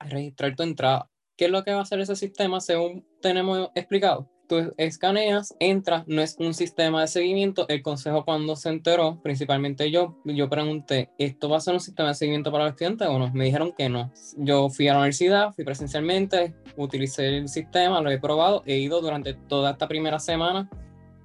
registrar 0.00 0.56
tu 0.56 0.64
entrada. 0.64 1.08
¿Qué 1.36 1.44
es 1.44 1.52
lo 1.52 1.62
que 1.62 1.70
va 1.70 1.78
a 1.78 1.82
hacer 1.82 2.00
ese 2.00 2.16
sistema 2.16 2.60
según 2.60 3.06
tenemos 3.22 3.70
explicado? 3.76 4.28
Tú 4.48 4.72
escaneas, 4.76 5.54
entras, 5.60 6.02
no 6.08 6.20
es 6.20 6.34
un 6.40 6.52
sistema 6.52 7.00
de 7.00 7.06
seguimiento. 7.06 7.68
El 7.68 7.82
consejo 7.82 8.24
cuando 8.24 8.56
se 8.56 8.68
enteró, 8.68 9.20
principalmente 9.22 9.92
yo, 9.92 10.20
yo 10.24 10.48
pregunté, 10.48 11.10
¿esto 11.18 11.48
va 11.48 11.58
a 11.58 11.60
ser 11.60 11.74
un 11.74 11.80
sistema 11.80 12.08
de 12.08 12.14
seguimiento 12.16 12.50
para 12.50 12.64
los 12.64 12.72
estudiantes 12.72 13.06
o 13.06 13.20
no? 13.20 13.30
Me 13.32 13.44
dijeron 13.44 13.72
que 13.76 13.88
no. 13.88 14.12
Yo 14.36 14.68
fui 14.68 14.88
a 14.88 14.94
la 14.94 14.98
universidad, 14.98 15.52
fui 15.52 15.64
presencialmente, 15.64 16.56
utilicé 16.76 17.38
el 17.38 17.48
sistema, 17.48 18.00
lo 18.00 18.10
he 18.10 18.18
probado, 18.18 18.64
he 18.66 18.78
ido 18.78 19.00
durante 19.00 19.34
toda 19.34 19.70
esta 19.70 19.86
primera 19.86 20.18
semana 20.18 20.68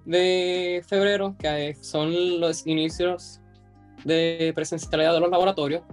de 0.06 0.84
febrero, 0.88 1.36
que 1.38 1.76
son 1.82 2.40
los 2.40 2.66
inicios 2.66 3.42
de 4.04 4.52
presencialidad 4.56 5.14
de 5.14 5.20
los 5.20 5.30
laboratorios 5.30 5.84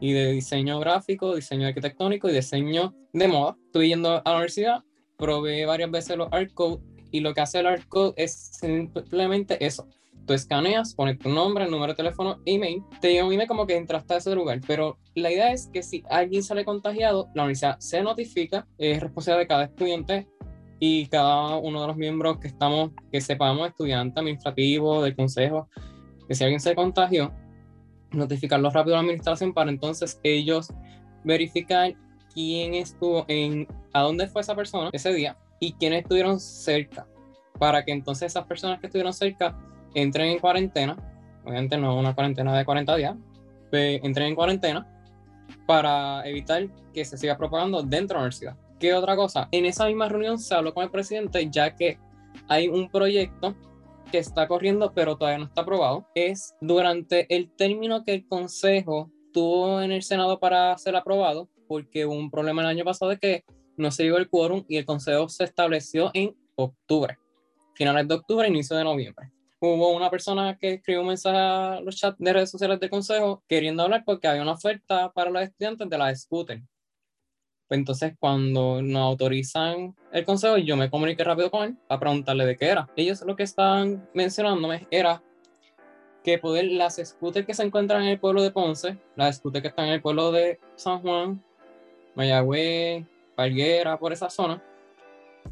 y 0.00 0.12
de 0.12 0.32
diseño 0.32 0.80
gráfico, 0.80 1.34
diseño 1.34 1.66
arquitectónico 1.66 2.28
y 2.28 2.32
diseño 2.32 2.94
de 3.12 3.28
moda. 3.28 3.56
Estuve 3.66 3.88
yendo 3.88 4.10
a 4.10 4.22
la 4.24 4.32
universidad, 4.32 4.82
probé 5.16 5.64
varias 5.64 5.90
veces 5.90 6.16
los 6.16 6.28
art 6.32 6.52
code 6.54 6.82
y 7.10 7.20
lo 7.20 7.34
que 7.34 7.40
hace 7.42 7.60
el 7.60 7.66
art 7.66 7.86
code 7.88 8.14
es 8.16 8.32
simplemente 8.32 9.64
eso. 9.64 9.86
Tú 10.26 10.34
escaneas, 10.34 10.94
pones 10.94 11.18
tu 11.18 11.28
nombre, 11.28 11.68
número 11.68 11.92
de 11.92 11.96
teléfono, 11.96 12.40
email, 12.46 12.82
te 13.00 13.12
llega 13.12 13.24
un 13.24 13.32
email 13.32 13.48
como 13.48 13.66
que 13.66 13.76
entraste 13.76 14.14
a 14.14 14.16
ese 14.18 14.34
lugar. 14.34 14.60
Pero 14.66 14.98
la 15.14 15.32
idea 15.32 15.52
es 15.52 15.68
que 15.72 15.82
si 15.82 16.04
alguien 16.08 16.42
sale 16.42 16.64
contagiado, 16.64 17.28
la 17.34 17.42
universidad 17.42 17.78
se 17.80 18.02
notifica, 18.02 18.66
es 18.78 19.00
responsabilidad 19.00 19.40
de 19.40 19.48
cada 19.48 19.64
estudiante 19.64 20.28
y 20.84 21.06
cada 21.06 21.58
uno 21.58 21.80
de 21.80 21.86
los 21.86 21.96
miembros 21.96 22.38
que 22.38 22.48
estamos, 22.48 22.90
que 23.12 23.20
sepamos, 23.20 23.68
estudiante 23.68 24.18
administrativo, 24.18 25.00
del 25.00 25.14
consejo, 25.14 25.68
que 26.26 26.34
si 26.34 26.42
alguien 26.42 26.58
se 26.58 26.74
contagió, 26.74 27.32
notificarlo 28.10 28.68
rápido 28.68 28.96
a 28.96 28.98
la 28.98 29.02
administración 29.02 29.54
para 29.54 29.70
entonces 29.70 30.18
ellos 30.24 30.72
verificar 31.22 31.94
quién 32.34 32.74
estuvo 32.74 33.24
en, 33.28 33.68
a 33.92 34.00
dónde 34.00 34.26
fue 34.26 34.42
esa 34.42 34.56
persona 34.56 34.90
ese 34.92 35.12
día 35.12 35.38
y 35.60 35.72
quiénes 35.74 36.02
estuvieron 36.02 36.40
cerca, 36.40 37.06
para 37.60 37.84
que 37.84 37.92
entonces 37.92 38.32
esas 38.32 38.44
personas 38.48 38.80
que 38.80 38.86
estuvieron 38.86 39.12
cerca 39.12 39.56
entren 39.94 40.30
en 40.30 40.40
cuarentena, 40.40 40.96
obviamente 41.44 41.78
no 41.78 41.96
una 41.96 42.12
cuarentena 42.12 42.58
de 42.58 42.64
40 42.64 42.96
días, 42.96 43.16
entren 43.70 44.26
en 44.26 44.34
cuarentena 44.34 44.84
para 45.64 46.26
evitar 46.26 46.68
que 46.92 47.04
se 47.04 47.16
siga 47.16 47.38
propagando 47.38 47.84
dentro 47.84 48.14
de 48.14 48.14
la 48.14 48.20
universidad. 48.22 48.61
¿Qué 48.82 48.94
otra 48.94 49.14
cosa? 49.14 49.48
En 49.52 49.64
esa 49.64 49.86
misma 49.86 50.08
reunión 50.08 50.40
se 50.40 50.56
habló 50.56 50.74
con 50.74 50.82
el 50.82 50.90
presidente 50.90 51.48
ya 51.48 51.76
que 51.76 52.00
hay 52.48 52.66
un 52.66 52.90
proyecto 52.90 53.54
que 54.10 54.18
está 54.18 54.48
corriendo 54.48 54.92
pero 54.92 55.16
todavía 55.16 55.38
no 55.38 55.44
está 55.44 55.60
aprobado. 55.60 56.08
Es 56.16 56.56
durante 56.60 57.32
el 57.32 57.48
término 57.52 58.04
que 58.04 58.12
el 58.12 58.26
Consejo 58.26 59.08
tuvo 59.32 59.80
en 59.82 59.92
el 59.92 60.02
Senado 60.02 60.40
para 60.40 60.76
ser 60.78 60.96
aprobado, 60.96 61.48
porque 61.68 62.06
hubo 62.06 62.16
un 62.16 62.28
problema 62.28 62.62
el 62.62 62.68
año 62.70 62.84
pasado 62.84 63.12
de 63.12 63.18
que 63.20 63.44
no 63.76 63.92
se 63.92 64.02
llegó 64.02 64.16
el 64.16 64.28
quórum 64.28 64.64
y 64.66 64.78
el 64.78 64.84
Consejo 64.84 65.28
se 65.28 65.44
estableció 65.44 66.10
en 66.12 66.34
octubre, 66.56 67.18
finales 67.76 68.08
de 68.08 68.14
octubre, 68.14 68.48
inicio 68.48 68.76
de 68.76 68.82
noviembre. 68.82 69.30
Hubo 69.60 69.94
una 69.94 70.10
persona 70.10 70.58
que 70.58 70.72
escribió 70.72 71.02
un 71.02 71.06
mensaje 71.06 71.38
a 71.38 71.80
los 71.80 71.94
chats 71.94 72.18
de 72.18 72.32
redes 72.32 72.50
sociales 72.50 72.80
del 72.80 72.90
Consejo 72.90 73.44
queriendo 73.46 73.84
hablar 73.84 74.02
porque 74.04 74.26
había 74.26 74.42
una 74.42 74.54
oferta 74.54 75.12
para 75.12 75.30
los 75.30 75.40
estudiantes 75.40 75.88
de 75.88 75.98
la 75.98 76.12
Scooter 76.16 76.60
pues 77.72 77.78
entonces, 77.78 78.12
cuando 78.20 78.82
nos 78.82 79.00
autorizan 79.00 79.96
el 80.12 80.26
consejo, 80.26 80.58
yo 80.58 80.76
me 80.76 80.90
comuniqué 80.90 81.24
rápido 81.24 81.50
con 81.50 81.64
él 81.64 81.76
para 81.88 82.00
preguntarle 82.00 82.44
de 82.44 82.54
qué 82.54 82.66
era. 82.66 82.86
Ellos 82.96 83.22
lo 83.22 83.34
que 83.34 83.44
estaban 83.44 84.06
mencionándome 84.12 84.86
era 84.90 85.22
que 86.22 86.36
poder 86.36 86.66
las 86.66 87.00
scooters 87.02 87.46
que 87.46 87.54
se 87.54 87.62
encuentran 87.62 88.02
en 88.02 88.08
el 88.10 88.20
pueblo 88.20 88.42
de 88.42 88.50
Ponce, 88.50 88.98
las 89.16 89.36
scooters 89.36 89.62
que 89.62 89.68
están 89.68 89.86
en 89.86 89.94
el 89.94 90.02
pueblo 90.02 90.30
de 90.32 90.60
San 90.76 91.00
Juan, 91.00 91.42
Mayagüez, 92.14 93.06
Palguera, 93.36 93.98
por 93.98 94.12
esa 94.12 94.28
zona, 94.28 94.62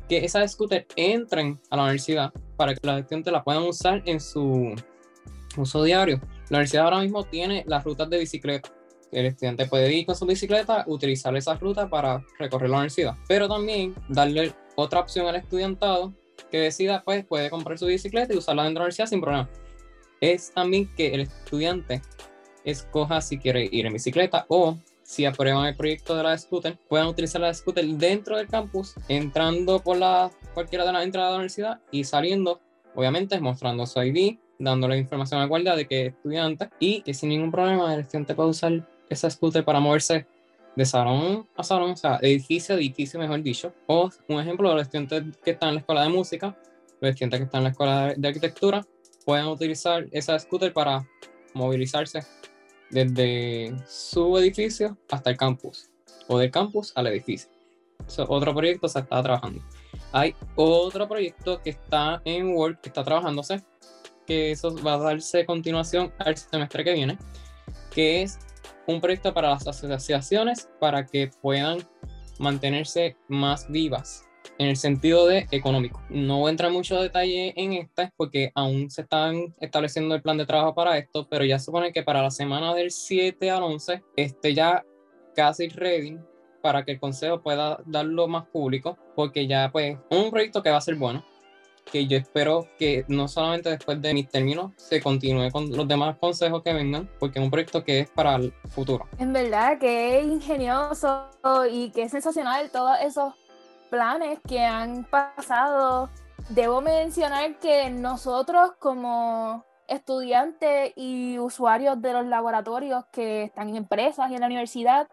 que 0.07 0.19
esas 0.19 0.53
scooters 0.53 0.89
entren 0.97 1.59
a 1.71 1.77
la 1.77 1.85
universidad 1.85 2.35
para 2.59 2.75
que 2.75 2.87
los 2.87 2.99
estudiantes 2.99 3.33
las 3.33 3.45
puedan 3.45 3.62
usar 3.62 4.03
en 4.05 4.21
su 4.21 4.75
uso 5.57 5.83
diario. 5.85 6.21
La 6.50 6.59
universidad 6.59 6.85
ahora 6.85 7.00
mismo 7.00 7.25
tiene 7.25 7.65
las 7.67 7.83
rutas 7.83 8.11
de 8.11 8.19
bicicleta 8.19 8.71
el 9.12 9.26
estudiante 9.26 9.67
puede 9.67 9.93
ir 9.93 10.07
con 10.07 10.17
su 10.17 10.26
bicicleta, 10.26 10.85
utilizar 10.87 11.37
esa 11.37 11.55
ruta 11.55 11.88
para 11.88 12.25
recorrer 12.38 12.71
la 12.71 12.76
universidad, 12.76 13.17
pero 13.29 13.49
también 13.49 13.95
darle 14.09 14.52
otra 14.76 15.00
opción 15.00 15.26
al 15.26 15.37
estudiantado 15.37 16.12
que 16.50 16.59
decida, 16.59 17.02
pues 17.05 17.25
puede 17.25 17.50
comprar 17.50 17.79
su 17.79 17.87
bicicleta 17.87 18.33
y 18.33 18.37
usarla 18.37 18.64
dentro 18.64 18.81
de 18.81 18.85
la 18.85 18.85
universidad 18.87 19.07
sin 19.07 19.21
problema. 19.21 19.49
Es 20.21 20.52
también 20.52 20.88
que 20.95 21.14
el 21.14 21.21
estudiante 21.21 22.02
escoja 22.64 23.21
si 23.21 23.38
quiere 23.38 23.69
ir 23.71 23.87
en 23.87 23.93
bicicleta 23.93 24.45
o 24.49 24.76
si 25.02 25.25
aprueban 25.25 25.67
el 25.67 25.76
proyecto 25.76 26.14
de 26.14 26.23
la 26.23 26.38
scooter, 26.38 26.79
puedan 26.88 27.09
utilizar 27.09 27.40
la 27.40 27.52
scooter 27.52 27.85
dentro 27.85 28.37
del 28.37 28.47
campus, 28.47 28.95
entrando 29.09 29.81
por 29.81 29.97
la, 29.97 30.31
cualquiera 30.55 30.85
de 30.85 30.93
las 30.93 31.05
entradas 31.05 31.31
de 31.31 31.33
la 31.33 31.37
universidad 31.38 31.81
y 31.90 32.05
saliendo, 32.05 32.61
obviamente 32.95 33.40
mostrando 33.40 33.87
su 33.87 34.00
ID, 34.00 34.38
dándole 34.61 34.99
información 34.99 35.40
a 35.40 35.45
la 35.45 35.49
guardia 35.49 35.75
de 35.75 35.88
que 35.88 36.07
es 36.07 36.14
estudiante 36.14 36.69
y 36.79 37.02
que 37.02 37.14
sin 37.14 37.31
ningún 37.31 37.50
problema 37.50 37.93
el 37.93 38.00
estudiante 38.00 38.35
puede 38.35 38.50
usar 38.50 38.87
esa 39.11 39.29
scooter 39.29 39.64
para 39.64 39.81
moverse 39.81 40.26
de 40.76 40.87
salón 40.87 41.47
a 41.57 41.62
salón, 41.62 41.90
o 41.90 41.97
sea, 41.97 42.19
edificio 42.23 42.75
a 42.75 42.79
edificio, 42.79 43.19
mejor 43.19 43.43
dicho. 43.43 43.75
O 43.87 44.09
un 44.29 44.40
ejemplo, 44.40 44.73
los 44.73 44.83
estudiantes 44.83 45.37
que 45.45 45.50
están 45.50 45.71
en 45.71 45.75
la 45.75 45.81
escuela 45.81 46.02
de 46.02 46.09
música, 46.09 46.57
los 47.00 47.11
estudiantes 47.11 47.40
que 47.40 47.45
están 47.45 47.59
en 47.59 47.64
la 47.64 47.71
escuela 47.71 48.14
de 48.17 48.29
arquitectura, 48.29 48.87
pueden 49.26 49.47
utilizar 49.47 50.07
esa 50.12 50.38
scooter 50.38 50.73
para 50.73 51.07
movilizarse 51.55 52.21
desde 52.90 53.75
su 53.87 54.37
edificio 54.38 54.97
hasta 55.11 55.31
el 55.31 55.37
campus 55.37 55.90
o 56.29 56.38
del 56.38 56.50
campus 56.50 56.93
al 56.95 57.09
edificio. 57.09 57.50
otro 58.29 58.55
proyecto 58.55 58.88
se 58.88 59.00
está 59.00 59.23
trabajando. 59.23 59.62
Hay 60.12 60.35
otro 60.57 61.09
proyecto 61.09 61.61
que 61.62 61.71
está 61.71 62.21
en 62.25 62.55
Word, 62.55 62.79
que 62.81 62.88
está 62.88 63.05
trabajándose, 63.05 63.62
que 64.26 64.52
eso 64.52 64.75
va 64.83 64.95
a 64.95 64.99
darse 64.99 65.45
continuación 65.45 66.12
al 66.19 66.37
semestre 66.37 66.85
que 66.85 66.93
viene, 66.93 67.19
que 67.90 68.23
es 68.23 68.38
un 68.90 69.00
proyecto 69.00 69.32
para 69.32 69.50
las 69.50 69.66
asociaciones 69.66 70.68
para 70.80 71.06
que 71.06 71.30
puedan 71.40 71.78
mantenerse 72.38 73.16
más 73.28 73.70
vivas 73.70 74.25
en 74.59 74.68
el 74.68 74.76
sentido 74.76 75.26
de 75.26 75.47
económico. 75.50 76.02
No 76.09 76.38
voy 76.38 76.49
a 76.49 76.50
entrar 76.50 76.70
mucho 76.70 77.00
detalle 77.00 77.52
en 77.56 77.73
esta 77.75 78.12
porque 78.16 78.52
aún 78.54 78.90
se 78.90 79.02
están 79.02 79.54
estableciendo 79.61 80.14
el 80.14 80.23
plan 80.23 80.38
de 80.38 80.47
trabajo 80.47 80.75
para 80.75 80.99
esto, 80.99 81.26
pero 81.30 81.44
ya 81.44 81.59
supone 81.59 81.92
que 81.92 82.02
para 82.02 82.23
la 82.23 82.30
semana 82.30 82.75
del 82.75 82.90
7 82.90 83.50
al 83.50 83.62
11 83.62 84.02
esté 84.16 84.54
ya 84.54 84.85
casi 85.35 85.68
ready 85.68 86.18
para 86.62 86.85
que 86.85 86.92
el 86.92 87.00
consejo 87.00 87.42
pueda 87.42 87.80
darlo 87.87 88.28
más 88.28 88.47
público, 88.47 88.99
porque 89.16 89.47
ya 89.47 89.70
pues 89.73 89.97
un 90.11 90.30
proyecto 90.30 90.62
que 90.62 90.70
va 90.70 90.76
a 90.76 90.82
ser 90.82 90.97
bueno, 90.97 91.25
que 91.90 92.06
yo 92.06 92.16
espero 92.16 92.66
que 92.78 93.04
no 93.09 93.28
solamente 93.28 93.70
después 93.70 94.00
de 94.00 94.14
mis 94.14 94.28
términos 94.28 94.73
se 94.76 95.00
continúe 95.00 95.50
con 95.50 95.70
los 95.70 95.87
demás 95.87 96.16
consejos 96.18 96.62
que 96.62 96.73
vengan, 96.73 97.09
porque 97.18 97.38
es 97.38 97.44
un 97.44 97.50
proyecto 97.50 97.85
que 97.85 98.00
es 98.00 98.11
para 98.11 98.37
el 98.37 98.52
futuro. 98.70 99.06
En 99.18 99.32
verdad 99.32 99.78
que 99.78 100.20
es 100.20 100.26
ingenioso 100.26 101.28
y 101.70 101.90
que 101.90 102.02
es 102.02 102.11
sensacional 102.12 102.70
todos 102.70 102.99
esos 103.02 103.35
planes 103.90 104.38
que 104.49 104.61
han 104.61 105.04
pasado. 105.04 106.09
Debo 106.49 106.80
mencionar 106.80 107.59
que 107.59 107.90
nosotros 107.90 108.73
como 108.78 109.64
estudiantes 109.88 110.92
y 110.97 111.38
usuarios 111.38 112.00
de 112.00 112.12
los 112.12 112.26
laboratorios 112.26 113.04
que 113.12 113.42
están 113.42 113.68
en 113.68 113.76
empresas 113.76 114.30
y 114.30 114.35
en 114.35 114.40
la 114.40 114.47
universidad, 114.47 115.09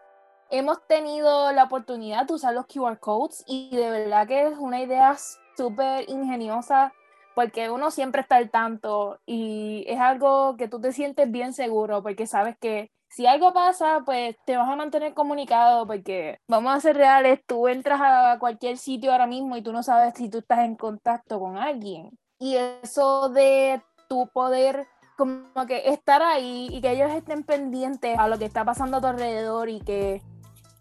hemos 0.50 0.86
tenido 0.86 1.52
la 1.52 1.64
oportunidad 1.64 2.26
de 2.26 2.34
usar 2.34 2.54
los 2.54 2.66
QR 2.66 2.98
codes 2.98 3.44
y 3.46 3.76
de 3.76 3.90
verdad 3.90 4.26
que 4.26 4.46
es 4.46 4.56
una 4.56 4.80
idea 4.80 5.16
súper 5.58 6.08
ingeniosa 6.08 6.94
porque 7.34 7.70
uno 7.70 7.90
siempre 7.90 8.22
está 8.22 8.36
al 8.36 8.50
tanto 8.50 9.18
y 9.26 9.84
es 9.86 10.00
algo 10.00 10.56
que 10.56 10.68
tú 10.68 10.80
te 10.80 10.92
sientes 10.92 11.30
bien 11.30 11.52
seguro 11.52 12.02
porque 12.02 12.26
sabes 12.26 12.56
que 12.58 12.90
si 13.10 13.26
algo 13.26 13.52
pasa, 13.52 14.02
pues 14.04 14.36
te 14.44 14.56
vas 14.56 14.68
a 14.68 14.76
mantener 14.76 15.14
comunicado 15.14 15.86
porque 15.86 16.38
vamos 16.48 16.74
a 16.74 16.80
ser 16.80 16.96
reales, 16.96 17.40
tú 17.46 17.68
entras 17.68 18.00
a 18.02 18.38
cualquier 18.38 18.76
sitio 18.76 19.12
ahora 19.12 19.26
mismo 19.26 19.56
y 19.56 19.62
tú 19.62 19.72
no 19.72 19.82
sabes 19.82 20.14
si 20.16 20.28
tú 20.28 20.38
estás 20.38 20.60
en 20.60 20.76
contacto 20.76 21.40
con 21.40 21.56
alguien. 21.56 22.10
Y 22.38 22.56
eso 22.82 23.28
de 23.30 23.82
tu 24.08 24.28
poder 24.28 24.86
como 25.16 25.66
que 25.66 25.88
estar 25.88 26.22
ahí 26.22 26.68
y 26.70 26.80
que 26.80 26.92
ellos 26.92 27.10
estén 27.10 27.42
pendientes 27.42 28.16
a 28.18 28.28
lo 28.28 28.38
que 28.38 28.44
está 28.44 28.64
pasando 28.64 28.98
a 28.98 29.00
tu 29.00 29.08
alrededor 29.08 29.68
y 29.68 29.80
que 29.80 30.22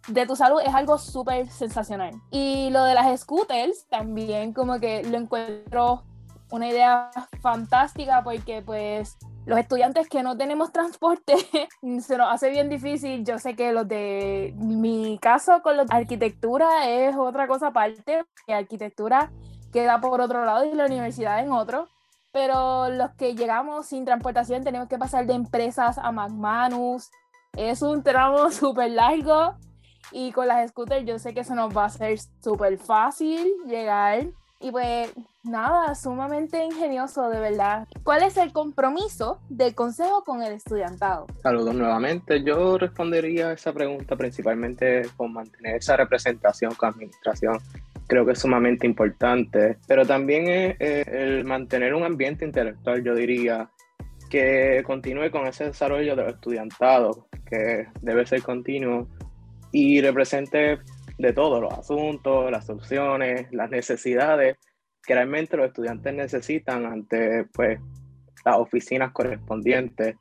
de 0.08 0.26
tu 0.26 0.36
salud 0.36 0.62
es 0.66 0.74
algo 0.74 0.98
súper 0.98 1.50
sensacional. 1.50 2.14
Y 2.32 2.70
lo 2.70 2.84
de 2.84 2.94
las 2.94 3.20
scooters 3.20 3.88
también 3.90 4.54
como 4.54 4.80
que 4.80 5.04
lo 5.04 5.18
encuentro 5.18 6.04
una 6.52 6.68
idea 6.68 7.12
fantástica 7.42 8.24
porque 8.24 8.62
pues 8.62 9.18
los 9.46 9.60
estudiantes 9.60 10.08
que 10.10 10.24
no 10.24 10.38
tenemos 10.38 10.72
transporte 10.72 11.36
se 12.02 12.18
nos 12.18 12.34
hace 12.34 12.50
bien 12.50 12.70
difícil. 12.70 13.26
Yo 13.26 13.40
sé 13.40 13.56
que 13.56 13.72
los 13.72 13.88
de 13.88 14.54
mi 14.58 15.18
caso 15.22 15.62
con 15.62 15.78
la 15.78 15.86
arquitectura 15.90 16.88
es 16.90 17.16
otra 17.16 17.48
cosa 17.48 17.68
aparte, 17.68 18.26
que 18.46 18.54
arquitectura 18.54 19.32
queda 19.72 20.00
por 20.00 20.22
otro 20.22 20.46
lado 20.46 20.66
y 20.66 20.74
la 20.74 20.86
universidad 20.86 21.40
en 21.40 21.52
otro. 21.52 21.88
Pero 22.32 22.90
los 22.90 23.12
que 23.12 23.36
llegamos 23.36 23.88
sin 23.88 24.06
transportación 24.06 24.64
tenemos 24.64 24.88
que 24.88 24.98
pasar 24.98 25.26
de 25.26 25.34
empresas 25.34 25.98
a 25.98 26.12
McManus. 26.12 27.10
Es 27.54 27.82
un 27.82 28.04
tramo 28.04 28.52
súper 28.52 28.92
largo 28.92 29.56
y 30.12 30.32
con 30.32 30.48
las 30.48 30.70
scooters 30.70 31.06
yo 31.06 31.20
sé 31.20 31.34
que 31.34 31.42
eso 31.42 31.56
nos 31.56 31.76
va 31.76 31.86
a 31.86 31.90
ser 31.90 32.18
súper 32.42 32.78
fácil 32.78 33.48
llegar. 33.66 34.26
Y 34.60 34.72
pues 34.72 35.14
nada, 35.44 35.94
sumamente 35.94 36.64
ingenioso, 36.66 37.30
de 37.30 37.40
verdad. 37.40 37.88
¿Cuál 38.04 38.24
es 38.24 38.38
el 38.38 38.52
compromiso 38.52 39.40
del 39.50 39.76
consejo 39.76 40.24
con 40.24 40.42
el 40.42 40.54
estudiantado? 40.54 41.28
Saludos 41.44 41.76
nuevamente. 41.76 42.44
Yo 42.44 42.78
respondería 42.80 43.50
a 43.50 43.54
esa 43.54 43.72
pregunta 43.72 44.16
principalmente 44.16 45.04
con 45.16 45.34
mantener 45.34 45.76
esa 45.76 45.96
representación 45.96 46.74
con 46.74 46.90
administración. 46.90 47.60
Creo 48.08 48.26
que 48.26 48.32
es 48.32 48.40
sumamente 48.40 48.88
importante, 48.88 49.78
pero 49.86 50.06
también 50.06 50.76
es 50.80 51.08
el 51.08 51.44
mantener 51.44 51.94
un 51.94 52.04
ambiente 52.04 52.44
intelectual, 52.44 53.04
yo 53.04 53.14
diría, 53.14 53.70
que 54.30 54.82
continúe 54.86 55.30
con 55.30 55.46
ese 55.46 55.66
desarrollo 55.66 56.16
del 56.16 56.30
estudiantado, 56.30 57.28
que 57.46 57.88
debe 58.02 58.26
ser 58.26 58.42
continuo 58.42 59.08
y 59.80 60.02
represente 60.02 60.80
de 61.20 61.34
todos 61.34 61.62
los 61.62 61.72
asuntos, 61.72 62.50
las 62.50 62.66
soluciones, 62.66 63.48
las 63.52 63.70
necesidades 63.70 64.58
que 65.04 65.14
realmente 65.14 65.56
los 65.56 65.68
estudiantes 65.68 66.14
necesitan 66.16 66.86
ante 66.86 67.46
pues, 67.54 67.80
las 68.44 68.58
oficinas 68.58 69.12
correspondientes. 69.12 70.16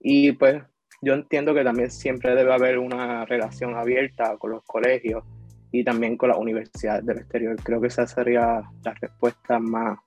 Y 0.00 0.32
pues 0.32 0.62
yo 1.00 1.14
entiendo 1.14 1.54
que 1.54 1.62
también 1.62 1.92
siempre 1.92 2.34
debe 2.34 2.52
haber 2.52 2.78
una 2.78 3.24
relación 3.24 3.76
abierta 3.76 4.36
con 4.36 4.50
los 4.50 4.64
colegios 4.64 5.22
y 5.70 5.84
también 5.84 6.16
con 6.16 6.30
las 6.30 6.38
universidades 6.38 7.06
del 7.06 7.18
exterior. 7.18 7.56
Creo 7.62 7.80
que 7.80 7.86
esa 7.86 8.06
sería 8.06 8.62
la 8.84 8.94
respuesta 9.00 9.60
más 9.60 9.98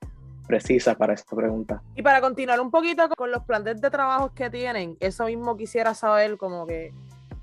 precisa 0.46 0.94
para 0.96 1.14
esta 1.14 1.34
pregunta. 1.34 1.82
Y 1.94 2.02
para 2.02 2.20
continuar 2.20 2.60
un 2.60 2.70
poquito 2.70 3.08
con 3.16 3.30
los 3.30 3.42
planes 3.44 3.80
de 3.80 3.90
trabajo 3.90 4.34
que 4.34 4.50
tienen, 4.50 4.98
eso 5.00 5.24
mismo 5.24 5.56
quisiera 5.56 5.94
saber 5.94 6.36
como 6.36 6.66
que 6.66 6.92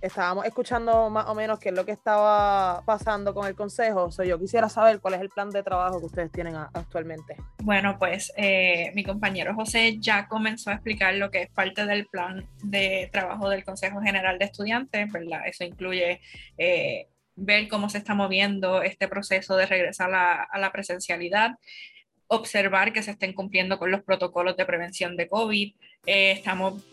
estábamos 0.01 0.45
escuchando 0.45 1.09
más 1.09 1.27
o 1.27 1.35
menos 1.35 1.59
qué 1.59 1.69
es 1.69 1.75
lo 1.75 1.85
que 1.85 1.91
estaba 1.91 2.83
pasando 2.85 3.33
con 3.33 3.47
el 3.47 3.55
consejo. 3.55 4.11
So, 4.11 4.23
yo 4.23 4.39
quisiera 4.39 4.69
saber 4.69 4.99
cuál 4.99 5.15
es 5.15 5.21
el 5.21 5.29
plan 5.29 5.49
de 5.49 5.63
trabajo 5.63 5.99
que 5.99 6.05
ustedes 6.05 6.31
tienen 6.31 6.55
actualmente. 6.55 7.35
Bueno, 7.63 7.97
pues 7.99 8.31
eh, 8.37 8.91
mi 8.95 9.03
compañero 9.03 9.53
José 9.55 9.97
ya 9.99 10.27
comenzó 10.27 10.69
a 10.69 10.73
explicar 10.73 11.13
lo 11.15 11.31
que 11.31 11.43
es 11.43 11.49
parte 11.49 11.85
del 11.85 12.05
plan 12.07 12.47
de 12.63 13.09
trabajo 13.11 13.49
del 13.49 13.63
Consejo 13.63 14.01
General 14.01 14.39
de 14.39 14.45
Estudiantes, 14.45 15.11
¿verdad? 15.11 15.41
Eso 15.45 15.63
incluye 15.63 16.21
eh, 16.57 17.07
ver 17.35 17.67
cómo 17.67 17.89
se 17.89 17.97
está 17.97 18.13
moviendo 18.13 18.81
este 18.81 19.07
proceso 19.07 19.55
de 19.55 19.65
regresar 19.65 20.13
a, 20.13 20.43
a 20.43 20.59
la 20.59 20.71
presencialidad 20.71 21.51
observar 22.29 22.93
que 22.93 23.01
se 23.03 23.11
estén 23.11 23.33
cumpliendo 23.33 23.79
con 23.79 23.91
los 23.91 24.03
protocolos 24.03 24.55
de 24.55 24.65
prevención 24.65 25.17
de 25.17 25.27
COVID. 25.27 25.73
Eh, 26.05 26.31
estamos 26.31 26.83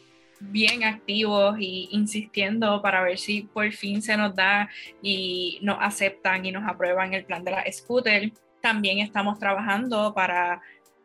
bien 0.40 0.84
activos 0.84 1.56
y 1.58 1.88
insistiendo 1.92 2.82
para 2.82 3.02
ver 3.02 3.18
si 3.18 3.42
por 3.42 3.70
fin 3.72 4.02
se 4.02 4.16
nos 4.16 4.34
da 4.34 4.68
y 5.02 5.58
nos 5.62 5.78
aceptan 5.80 6.44
y 6.44 6.52
nos 6.52 6.68
aprueban 6.68 7.14
el 7.14 7.24
plan 7.24 7.44
de 7.44 7.52
la 7.52 7.64
scooter. 7.72 8.32
También 8.60 8.98
estamos 8.98 9.38
trabajando 9.38 10.12
para 10.14 10.60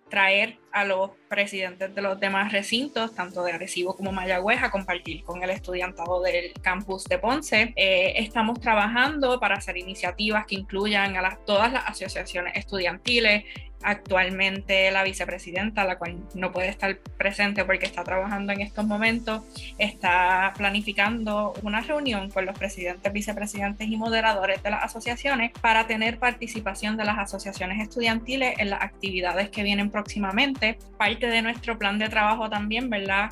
traer 0.10 0.58
a 0.72 0.86
los 0.86 1.12
presidentes 1.28 1.94
de 1.94 2.02
los 2.02 2.20
demás 2.20 2.52
recintos, 2.52 3.14
tanto 3.16 3.44
de 3.44 3.54
Arecibo 3.54 3.96
como 3.96 4.12
Mayagüez, 4.12 4.62
a 4.64 4.72
compartir 4.72 5.24
con 5.24 5.44
el 5.44 5.50
estudiantado 5.50 6.22
del 6.22 6.54
campus 6.62 7.06
de 7.06 7.18
Ponce. 7.18 7.74
Eh, 7.76 8.14
estamos 8.18 8.60
trabajando 8.60 9.40
para 9.40 9.56
hacer 9.56 9.78
iniciativas 9.78 10.46
que 10.46 10.56
incluyan 10.56 11.16
a 11.16 11.38
todas 11.46 11.72
las 11.72 11.88
asociaciones 11.88 12.56
estudiantiles, 12.56 13.44
Actualmente 13.84 14.92
la 14.92 15.04
vicepresidenta, 15.04 15.84
la 15.86 15.98
cual 15.98 16.18
no 16.36 16.52
puede 16.52 16.70
estar 16.70 16.98
presente 17.18 17.66
porque 17.66 17.86
está 17.86 18.04
trabajando 18.04 18.54
en 18.54 18.62
estos 18.62 18.86
momentos, 18.86 19.44
está 19.80 20.54
planificando 20.56 21.54
una 21.64 21.82
reunión 21.82 22.30
con 22.30 22.46
los 22.46 22.58
presidentes, 22.58 23.12
vicepresidentes 23.12 23.88
y 23.88 23.98
moderadores 23.98 24.62
de 24.62 24.70
las 24.70 24.84
asociaciones 24.84 25.52
para 25.62 25.88
tener 25.88 26.20
participación 26.20 26.96
de 26.96 27.06
las 27.06 27.18
asociaciones 27.18 27.82
estudiantiles 27.82 28.54
en 28.60 28.70
las 28.70 28.84
actividades 28.84 29.50
que 29.50 29.64
vienen 29.64 29.90
próximamente. 29.90 30.61
Parte 30.98 31.28
de 31.28 31.42
nuestro 31.42 31.78
plan 31.78 32.00
de 32.00 32.10
trabajo 32.10 32.50
también, 32.50 32.90
¿verdad? 32.90 33.32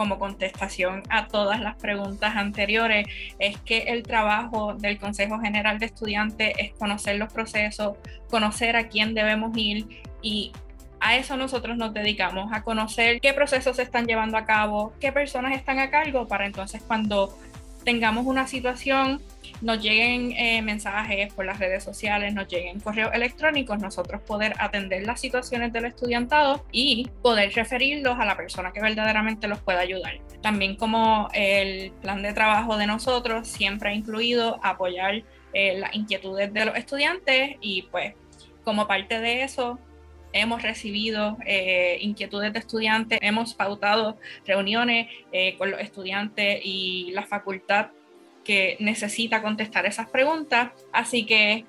como 0.00 0.18
contestación 0.18 1.02
a 1.10 1.26
todas 1.26 1.60
las 1.60 1.76
preguntas 1.76 2.34
anteriores, 2.34 3.06
es 3.38 3.58
que 3.58 3.80
el 3.88 4.02
trabajo 4.02 4.72
del 4.72 4.98
Consejo 4.98 5.38
General 5.38 5.78
de 5.78 5.84
Estudiantes 5.84 6.54
es 6.56 6.72
conocer 6.72 7.16
los 7.16 7.30
procesos, 7.30 7.98
conocer 8.30 8.76
a 8.76 8.88
quién 8.88 9.12
debemos 9.12 9.54
ir 9.58 10.00
y 10.22 10.52
a 11.00 11.16
eso 11.16 11.36
nosotros 11.36 11.76
nos 11.76 11.92
dedicamos, 11.92 12.50
a 12.50 12.62
conocer 12.62 13.20
qué 13.20 13.34
procesos 13.34 13.76
se 13.76 13.82
están 13.82 14.06
llevando 14.06 14.38
a 14.38 14.46
cabo, 14.46 14.94
qué 15.00 15.12
personas 15.12 15.54
están 15.54 15.78
a 15.78 15.90
cargo, 15.90 16.26
para 16.26 16.46
entonces 16.46 16.82
cuando 16.82 17.36
tengamos 17.84 18.24
una 18.24 18.46
situación, 18.46 19.20
nos 19.60 19.82
lleguen 19.82 20.32
eh, 20.32 20.62
mensajes 20.62 21.32
por 21.34 21.44
las 21.44 21.58
redes 21.58 21.84
sociales, 21.84 22.34
nos 22.34 22.48
lleguen 22.48 22.80
correos 22.80 23.10
electrónicos, 23.12 23.78
nosotros 23.78 24.22
poder 24.22 24.54
atender 24.58 25.06
las 25.06 25.20
situaciones 25.20 25.72
del 25.72 25.86
estudiantado 25.86 26.64
y 26.72 27.08
poder 27.22 27.52
referirlos 27.52 28.18
a 28.18 28.24
la 28.24 28.36
persona 28.36 28.72
que 28.72 28.80
verdaderamente 28.80 29.48
los 29.48 29.60
pueda 29.60 29.80
ayudar. 29.80 30.18
También 30.42 30.76
como 30.76 31.28
el 31.34 31.92
plan 32.00 32.22
de 32.22 32.32
trabajo 32.32 32.76
de 32.76 32.86
nosotros 32.86 33.48
siempre 33.48 33.90
ha 33.90 33.94
incluido 33.94 34.58
apoyar 34.62 35.22
eh, 35.52 35.78
las 35.78 35.94
inquietudes 35.94 36.52
de 36.52 36.64
los 36.64 36.76
estudiantes 36.76 37.56
y 37.60 37.82
pues 37.90 38.14
como 38.64 38.86
parte 38.86 39.20
de 39.20 39.42
eso 39.42 39.78
hemos 40.32 40.62
recibido 40.62 41.36
eh, 41.44 41.98
inquietudes 42.00 42.52
de 42.52 42.60
estudiantes, 42.60 43.18
hemos 43.20 43.54
pautado 43.54 44.16
reuniones 44.46 45.08
con 45.58 45.72
los 45.72 45.80
estudiantes 45.80 46.60
y 46.62 47.10
la 47.12 47.26
facultad 47.26 47.88
que 48.50 48.76
necesita 48.80 49.42
contestar 49.42 49.86
esas 49.86 50.08
preguntas. 50.08 50.72
Así 50.90 51.24
que 51.24 51.66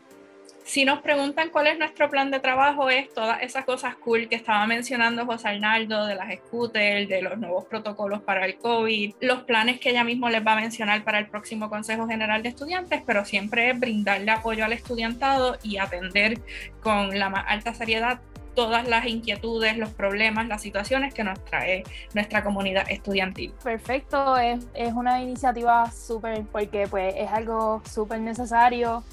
si 0.63 0.83
nos 0.83 0.99
preguntan 1.01 1.49
cuál 1.49 1.67
es 1.67 1.77
nuestro 1.77 2.09
plan 2.09 2.31
de 2.31 2.39
trabajo, 2.39 2.89
es 2.89 3.13
todas 3.13 3.43
esas 3.43 3.65
cosas 3.65 3.93
cool 3.97 4.27
que 4.27 4.35
estaba 4.35 4.65
mencionando 4.65 5.27
José 5.27 5.49
Arnaldo, 5.49 6.07
de 6.07 6.15
las 6.15 6.33
scooters, 6.33 7.07
de 7.07 7.21
los 7.21 7.37
nuevos 7.37 7.65
protocolos 7.65 8.23
para 8.23 8.47
el 8.47 8.55
COVID, 8.55 9.13
los 9.21 9.43
planes 9.43 9.79
que 9.79 9.91
ella 9.91 10.03
mismo 10.03 10.27
les 10.27 10.43
va 10.43 10.53
a 10.53 10.61
mencionar 10.61 11.03
para 11.03 11.19
el 11.19 11.27
próximo 11.27 11.69
Consejo 11.69 12.07
General 12.07 12.41
de 12.41 12.49
Estudiantes, 12.49 13.03
pero 13.05 13.25
siempre 13.25 13.69
es 13.69 13.79
brindarle 13.79 14.31
apoyo 14.31 14.65
al 14.65 14.73
estudiantado 14.73 15.59
y 15.61 15.77
atender 15.77 16.39
con 16.81 17.19
la 17.19 17.29
más 17.29 17.45
alta 17.47 17.75
seriedad 17.75 18.21
todas 18.55 18.87
las 18.87 19.05
inquietudes, 19.05 19.77
los 19.77 19.89
problemas, 19.89 20.47
las 20.47 20.61
situaciones 20.61 21.13
que 21.13 21.23
nos 21.23 21.43
trae 21.45 21.83
nuestra 22.13 22.43
comunidad 22.43 22.89
estudiantil. 22.89 23.53
Perfecto, 23.63 24.37
es, 24.37 24.65
es 24.73 24.93
una 24.93 25.21
iniciativa 25.21 25.89
súper 25.91 26.43
porque 26.51 26.87
pues 26.87 27.13
es 27.17 27.29
algo 27.31 27.81
súper 27.89 28.19
necesario 28.19 29.03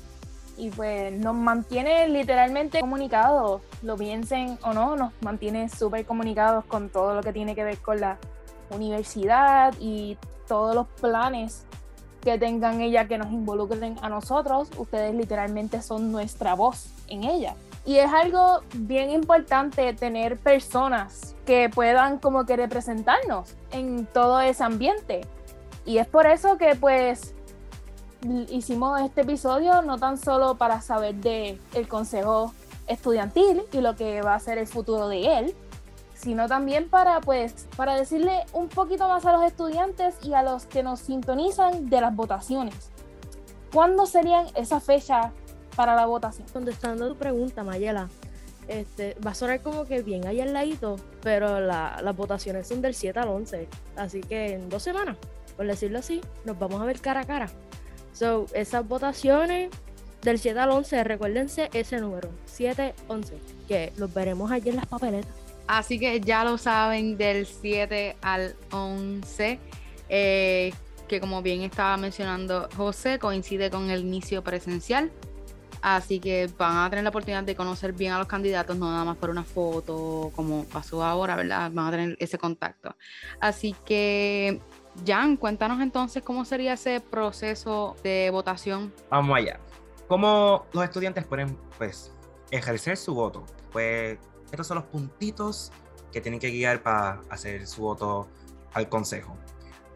y 0.56 0.70
pues 0.70 1.12
nos 1.12 1.36
mantiene 1.36 2.08
literalmente 2.08 2.80
comunicados, 2.80 3.62
lo 3.82 3.96
piensen 3.96 4.58
o 4.62 4.72
no, 4.72 4.96
nos 4.96 5.12
mantiene 5.20 5.68
súper 5.68 6.04
comunicados 6.04 6.64
con 6.64 6.90
todo 6.90 7.14
lo 7.14 7.22
que 7.22 7.32
tiene 7.32 7.54
que 7.54 7.62
ver 7.62 7.78
con 7.78 8.00
la 8.00 8.18
universidad 8.70 9.72
y 9.78 10.18
todos 10.48 10.74
los 10.74 10.86
planes 11.00 11.64
que 12.22 12.38
tengan 12.38 12.80
ella 12.80 13.06
que 13.06 13.16
nos 13.16 13.30
involucren 13.30 13.96
a 14.02 14.08
nosotros, 14.08 14.68
ustedes 14.76 15.14
literalmente 15.14 15.80
son 15.80 16.10
nuestra 16.10 16.54
voz 16.54 16.88
en 17.06 17.22
ella. 17.24 17.54
Y 17.88 17.96
es 18.00 18.12
algo 18.12 18.60
bien 18.74 19.08
importante 19.08 19.94
tener 19.94 20.36
personas 20.36 21.34
que 21.46 21.70
puedan 21.70 22.18
como 22.18 22.44
que 22.44 22.54
representarnos 22.54 23.54
en 23.70 24.04
todo 24.04 24.42
ese 24.42 24.62
ambiente. 24.62 25.22
Y 25.86 25.96
es 25.96 26.06
por 26.06 26.26
eso 26.26 26.58
que 26.58 26.74
pues 26.74 27.34
hicimos 28.50 29.00
este 29.00 29.22
episodio 29.22 29.80
no 29.80 29.96
tan 29.96 30.18
solo 30.18 30.56
para 30.56 30.82
saber 30.82 31.14
de 31.14 31.58
el 31.72 31.88
consejo 31.88 32.52
estudiantil 32.88 33.62
y 33.72 33.80
lo 33.80 33.96
que 33.96 34.20
va 34.20 34.34
a 34.34 34.38
ser 34.38 34.58
el 34.58 34.66
futuro 34.66 35.08
de 35.08 35.38
él, 35.38 35.54
sino 36.12 36.46
también 36.46 36.90
para 36.90 37.22
pues 37.22 37.68
para 37.74 37.94
decirle 37.94 38.44
un 38.52 38.68
poquito 38.68 39.08
más 39.08 39.24
a 39.24 39.32
los 39.32 39.44
estudiantes 39.44 40.14
y 40.22 40.34
a 40.34 40.42
los 40.42 40.66
que 40.66 40.82
nos 40.82 41.00
sintonizan 41.00 41.88
de 41.88 42.02
las 42.02 42.14
votaciones. 42.14 42.90
¿Cuándo 43.72 44.04
serían 44.04 44.44
esa 44.56 44.78
fecha 44.78 45.32
para 45.78 45.94
la 45.94 46.06
votación? 46.06 46.44
Contestando 46.52 47.08
tu 47.08 47.14
pregunta, 47.16 47.62
Mayela, 47.62 48.08
este, 48.66 49.16
va 49.24 49.30
a 49.30 49.34
sonar 49.34 49.60
como 49.62 49.84
que 49.86 50.02
bien 50.02 50.26
ahí 50.26 50.40
al 50.40 50.52
ladito, 50.52 50.96
pero 51.22 51.60
la- 51.60 52.00
las 52.02 52.16
votaciones 52.16 52.66
son 52.66 52.82
del 52.82 52.94
7 52.96 53.20
al 53.20 53.28
11, 53.28 53.68
así 53.96 54.20
que 54.22 54.54
en 54.54 54.68
dos 54.68 54.82
semanas, 54.82 55.16
por 55.56 55.66
decirlo 55.68 56.00
así, 56.00 56.20
nos 56.44 56.58
vamos 56.58 56.82
a 56.82 56.84
ver 56.84 56.98
cara 57.00 57.20
a 57.20 57.24
cara. 57.26 57.48
So, 58.12 58.46
esas 58.54 58.88
votaciones 58.88 59.70
del 60.22 60.40
7 60.40 60.58
al 60.58 60.70
11, 60.72 61.04
recuérdense 61.04 61.70
ese 61.72 62.00
número, 62.00 62.28
7, 62.46 62.92
11, 63.06 63.38
que 63.68 63.92
los 63.98 64.12
veremos 64.12 64.50
allí 64.50 64.70
en 64.70 64.76
las 64.76 64.86
papeletas. 64.86 65.30
Así 65.68 66.00
que 66.00 66.18
ya 66.20 66.42
lo 66.42 66.58
saben, 66.58 67.16
del 67.16 67.46
7 67.46 68.16
al 68.20 68.56
11, 68.72 69.60
eh, 70.08 70.72
que 71.06 71.20
como 71.20 71.40
bien 71.40 71.62
estaba 71.62 71.96
mencionando 71.98 72.68
José, 72.76 73.20
coincide 73.20 73.70
con 73.70 73.90
el 73.90 74.00
inicio 74.00 74.42
presencial. 74.42 75.12
Así 75.82 76.20
que 76.20 76.48
van 76.58 76.76
a 76.76 76.90
tener 76.90 77.02
la 77.02 77.10
oportunidad 77.10 77.42
de 77.44 77.54
conocer 77.54 77.92
bien 77.92 78.12
a 78.12 78.18
los 78.18 78.26
candidatos, 78.26 78.76
no 78.76 78.90
nada 78.90 79.04
más 79.04 79.16
por 79.16 79.30
una 79.30 79.44
foto, 79.44 80.30
como 80.34 80.64
pasó 80.64 81.04
ahora, 81.04 81.36
¿verdad? 81.36 81.70
Van 81.72 81.86
a 81.86 81.90
tener 81.90 82.16
ese 82.20 82.38
contacto. 82.38 82.96
Así 83.40 83.74
que, 83.84 84.60
Jan, 85.06 85.36
cuéntanos 85.36 85.80
entonces 85.80 86.22
cómo 86.22 86.44
sería 86.44 86.74
ese 86.74 87.00
proceso 87.00 87.96
de 88.02 88.30
votación. 88.30 88.92
Vamos 89.10 89.36
allá. 89.36 89.60
¿Cómo 90.08 90.66
los 90.72 90.84
estudiantes 90.84 91.26
pueden, 91.26 91.56
pues, 91.76 92.12
ejercer 92.50 92.96
su 92.96 93.14
voto? 93.14 93.44
Pues, 93.72 94.18
estos 94.50 94.66
son 94.66 94.76
los 94.76 94.84
puntitos 94.86 95.70
que 96.12 96.20
tienen 96.20 96.40
que 96.40 96.50
guiar 96.50 96.82
para 96.82 97.20
hacer 97.28 97.66
su 97.66 97.82
voto 97.82 98.28
al 98.72 98.88
consejo. 98.88 99.36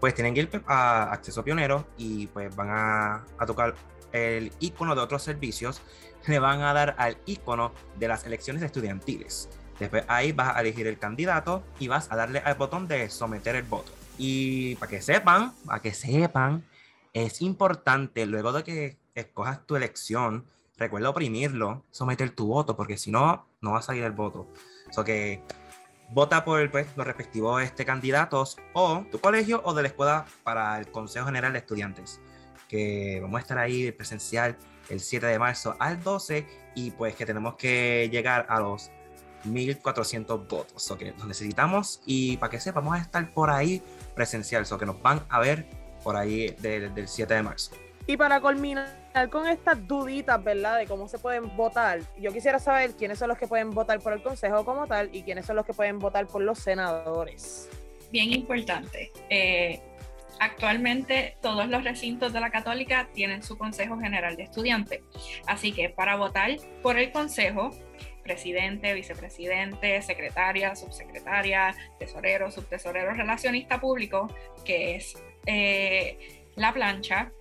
Pues 0.01 0.15
tienen 0.15 0.35
que 0.35 0.41
ir 0.41 0.51
pues, 0.51 0.63
a 0.67 1.13
acceso 1.13 1.45
pionero 1.45 1.87
y 1.97 2.27
pues 2.27 2.55
van 2.57 2.71
a, 2.71 3.25
a 3.39 3.47
tocar 3.47 3.75
el 4.13 4.53
icono 4.61 4.95
de 4.95 5.01
otros 5.01 5.23
servicios, 5.23 5.83
le 6.27 6.39
van 6.39 6.63
a 6.63 6.73
dar 6.73 6.95
al 6.99 7.17
icono 7.27 7.73
de 7.99 8.09
las 8.09 8.25
elecciones 8.27 8.63
estudiantiles. 8.63 9.49
Después 9.79 10.05
ahí 10.09 10.33
vas 10.33 10.57
a 10.57 10.61
elegir 10.61 10.87
el 10.87 10.99
candidato 10.99 11.65
y 11.81 11.89
vas 11.89 12.11
a 12.13 12.17
darle 12.17 12.39
al 12.41 12.55
botón 12.55 12.87
de 12.87 13.09
someter 13.11 13.57
el 13.57 13.65
voto. 13.65 13.91
Y 14.19 14.77
para 14.77 14.91
que 14.91 15.03
sepan, 15.03 15.53
para 15.67 15.81
que 15.81 15.93
sepan, 15.95 16.63
es 17.13 17.43
importante 17.43 18.25
luego 18.27 18.53
de 18.53 18.63
que 18.63 18.99
escojas 19.15 19.67
tu 19.67 19.77
elección, 19.77 20.47
recuerda 20.77 21.11
oprimirlo, 21.11 21.85
someter 21.91 22.31
tu 22.31 22.47
voto, 22.47 22.77
porque 22.77 22.97
si 22.97 23.11
no, 23.11 23.47
no 23.61 23.73
va 23.73 23.79
a 23.79 23.83
salir 23.83 24.05
el 24.05 24.13
voto. 24.13 24.49
So 24.91 25.05
que 25.05 25.43
vota 26.11 26.45
por 26.45 26.71
pues, 26.71 26.87
los 26.97 27.07
respectivos 27.07 27.63
este, 27.63 27.85
candidatos 27.85 28.59
o 28.75 29.05
tu 29.11 29.19
colegio 29.19 29.63
o 29.65 29.75
de 29.75 29.83
la 29.83 29.89
escuela 29.89 30.27
para 30.45 30.79
el 30.79 30.91
Consejo 30.91 31.27
General 31.27 31.53
de 31.53 31.59
Estudiantes, 31.59 32.21
que 32.73 33.21
vamos 33.21 33.37
a 33.37 33.43
estar 33.43 33.59
ahí 33.59 33.93
presencial 33.93 34.57
el 34.89 35.01
7 35.01 35.27
de 35.27 35.39
marzo 35.39 35.77
al 35.79 36.03
12 36.03 36.47
y 36.75 36.91
pues 36.93 37.15
que 37.15 37.27
tenemos 37.27 37.57
que 37.57 38.09
llegar 38.11 38.47
a 38.49 38.61
los 38.61 38.91
1400 39.45 40.49
votos, 40.49 40.91
o 40.91 40.97
que 40.97 41.13
los 41.13 41.27
necesitamos 41.27 42.01
y 42.07 42.39
para 42.39 42.51
que 42.51 42.61
sepa, 42.61 42.81
vamos 42.81 42.99
a 42.99 43.03
estar 43.03 43.31
por 43.31 43.51
ahí 43.51 43.83
presencial, 44.15 44.65
o 44.71 44.79
que 44.79 44.87
nos 44.87 45.03
van 45.03 45.21
a 45.29 45.39
ver 45.39 45.67
por 46.03 46.17
ahí 46.17 46.49
del, 46.61 46.95
del 46.95 47.09
7 47.09 47.35
de 47.35 47.43
marzo. 47.43 47.73
Y 48.07 48.17
para 48.17 48.41
culminar 48.41 48.89
con 49.31 49.47
estas 49.47 49.87
duditas, 49.87 50.43
¿verdad? 50.43 50.79
De 50.79 50.87
cómo 50.87 51.09
se 51.09 51.19
pueden 51.19 51.55
votar, 51.55 52.01
yo 52.19 52.33
quisiera 52.33 52.59
saber 52.59 52.93
quiénes 52.93 53.19
son 53.19 53.29
los 53.29 53.37
que 53.37 53.47
pueden 53.47 53.71
votar 53.71 54.01
por 54.01 54.15
el 54.15 54.23
consejo 54.23 54.65
como 54.65 54.87
tal 54.87 55.15
y 55.15 55.23
quiénes 55.25 55.45
son 55.45 55.57
los 55.57 55.67
que 55.67 55.75
pueden 55.75 55.99
votar 55.99 56.27
por 56.27 56.41
los 56.41 56.59
senadores. 56.59 57.69
bien 58.11 58.33
importante. 58.33 59.13
eh, 59.29 59.83
actualmente 60.43 61.37
todos 61.41 61.69
los 61.69 61.85
recintos 61.85 62.33
de 62.33 62.41
la 62.41 62.51
católica 62.51 63.09
tienen 63.15 63.43
su 63.43 63.57
Consejo 63.57 63.99
General 63.99 64.37
de 64.37 64.43
Estudiantes. 64.43 65.01
Así 65.47 65.73
que 65.73 65.89
para 65.89 66.17
votar 66.17 66.51
por 66.83 66.99
el 66.99 67.13
Consejo, 67.13 67.71
presidente, 68.25 68.93
vicepresidente, 68.95 70.03
secretaria, 70.03 70.75
subsecretaria, 70.75 71.75
tesorero, 71.99 72.51
subtesorero, 72.51 73.15
relacionista 73.15 73.81
público, 73.81 74.35
que 74.65 74.97
es 74.97 75.15
eh, 75.47 76.19
la 76.57 76.73
plancha, 76.73 77.33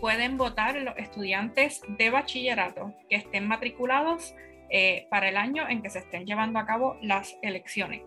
pueden 0.00 0.36
votar 0.36 0.76
los 0.76 0.96
estudiantes 0.98 1.80
de 1.88 2.10
bachillerato 2.10 2.92
que 3.08 3.16
estén 3.16 3.46
matriculados 3.48 4.34
eh, 4.68 5.06
para 5.10 5.28
el 5.28 5.36
año 5.36 5.68
en 5.68 5.82
que 5.82 5.90
se 5.90 6.00
estén 6.00 6.26
llevando 6.26 6.58
a 6.58 6.66
cabo 6.66 6.96
las 7.02 7.36
elecciones. 7.42 8.02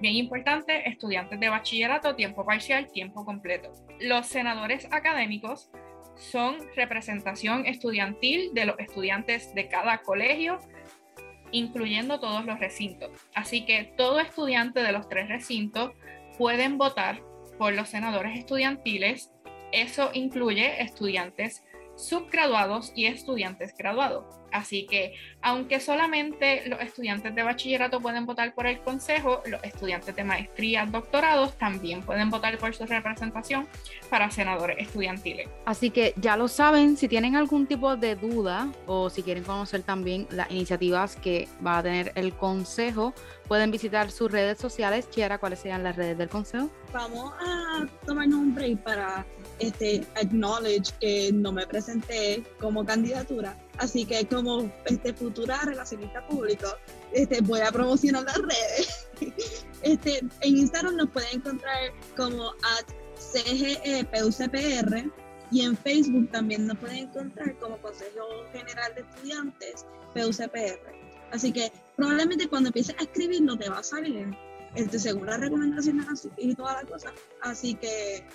Bien 0.00 0.14
importante, 0.14 0.88
estudiantes 0.88 1.40
de 1.40 1.48
bachillerato, 1.48 2.14
tiempo 2.14 2.44
parcial, 2.44 2.90
tiempo 2.92 3.24
completo. 3.24 3.72
Los 3.98 4.26
senadores 4.28 4.86
académicos 4.92 5.70
son 6.14 6.58
representación 6.76 7.66
estudiantil 7.66 8.54
de 8.54 8.66
los 8.66 8.78
estudiantes 8.78 9.54
de 9.54 9.68
cada 9.68 9.98
colegio, 9.98 10.60
incluyendo 11.50 12.20
todos 12.20 12.44
los 12.44 12.60
recintos. 12.60 13.10
Así 13.34 13.64
que 13.64 13.92
todo 13.96 14.20
estudiante 14.20 14.80
de 14.82 14.92
los 14.92 15.08
tres 15.08 15.28
recintos 15.28 15.92
pueden 16.36 16.78
votar 16.78 17.20
por 17.58 17.74
los 17.74 17.88
senadores 17.88 18.38
estudiantiles. 18.38 19.32
Eso 19.72 20.10
incluye 20.14 20.80
estudiantes 20.80 21.64
subgraduados 21.98 22.92
y 22.94 23.06
estudiantes 23.06 23.74
graduados. 23.76 24.24
Así 24.52 24.86
que, 24.86 25.14
aunque 25.42 25.80
solamente 25.80 26.66
los 26.68 26.80
estudiantes 26.80 27.34
de 27.34 27.42
bachillerato 27.42 28.00
pueden 28.00 28.24
votar 28.24 28.54
por 28.54 28.66
el 28.66 28.80
consejo, 28.80 29.42
los 29.46 29.62
estudiantes 29.62 30.14
de 30.16 30.24
maestría, 30.24 30.86
doctorados 30.86 31.58
también 31.58 32.02
pueden 32.02 32.30
votar 32.30 32.56
por 32.58 32.74
su 32.74 32.86
representación 32.86 33.68
para 34.08 34.30
senadores 34.30 34.78
estudiantiles. 34.78 35.48
Así 35.66 35.90
que 35.90 36.14
ya 36.16 36.36
lo 36.36 36.48
saben, 36.48 36.96
si 36.96 37.08
tienen 37.08 37.36
algún 37.36 37.66
tipo 37.66 37.96
de 37.96 38.16
duda 38.16 38.72
o 38.86 39.10
si 39.10 39.22
quieren 39.22 39.44
conocer 39.44 39.82
también 39.82 40.26
las 40.30 40.50
iniciativas 40.50 41.16
que 41.16 41.48
va 41.64 41.78
a 41.78 41.82
tener 41.82 42.12
el 42.14 42.32
consejo, 42.34 43.12
pueden 43.46 43.70
visitar 43.70 44.10
sus 44.10 44.30
redes 44.30 44.58
sociales. 44.58 45.10
Chiara, 45.10 45.38
¿cuáles 45.38 45.58
serían 45.60 45.82
las 45.82 45.96
redes 45.96 46.16
del 46.16 46.28
consejo? 46.28 46.70
Vamos 46.92 47.32
a 47.40 47.86
tomarnos 48.06 48.38
un 48.38 48.54
break 48.54 48.78
para 48.78 49.26
este, 49.58 50.06
acknowledge 50.16 50.92
que 51.00 51.30
no 51.32 51.52
me 51.52 51.66
presenté 51.66 52.42
como 52.60 52.84
candidatura. 52.84 53.56
Así 53.78 54.04
que 54.04 54.26
como 54.26 54.70
este, 54.86 55.12
futura 55.12 55.60
relacionista 55.64 56.26
público, 56.26 56.68
este, 57.12 57.40
voy 57.42 57.60
a 57.60 57.72
promocionar 57.72 58.24
las 58.24 58.38
redes. 58.38 59.08
Este, 59.82 60.18
en 60.40 60.58
Instagram 60.58 60.96
nos 60.96 61.08
pueden 61.10 61.36
encontrar 61.36 61.92
como 62.16 62.48
at 62.48 62.84
CGEPUCPR 63.32 65.08
y 65.52 65.62
en 65.62 65.76
Facebook 65.76 66.30
también 66.32 66.66
nos 66.66 66.78
pueden 66.78 67.08
encontrar 67.08 67.56
como 67.58 67.78
Consejo 67.78 68.26
General 68.52 68.92
de 68.96 69.02
Estudiantes 69.02 69.86
PUCPR. 70.14 70.80
Así 71.30 71.52
que 71.52 71.70
probablemente 71.96 72.48
cuando 72.48 72.70
empieces 72.70 72.96
a 72.98 73.02
escribir 73.02 73.42
no 73.42 73.56
te 73.56 73.68
va 73.68 73.78
a 73.78 73.82
salir 73.84 74.36
este, 74.74 74.98
según 74.98 75.26
las 75.26 75.40
recomendaciones 75.40 76.28
y 76.36 76.54
toda 76.54 76.82
la 76.82 76.88
cosa. 76.88 77.12
Así 77.42 77.74
que 77.74 78.26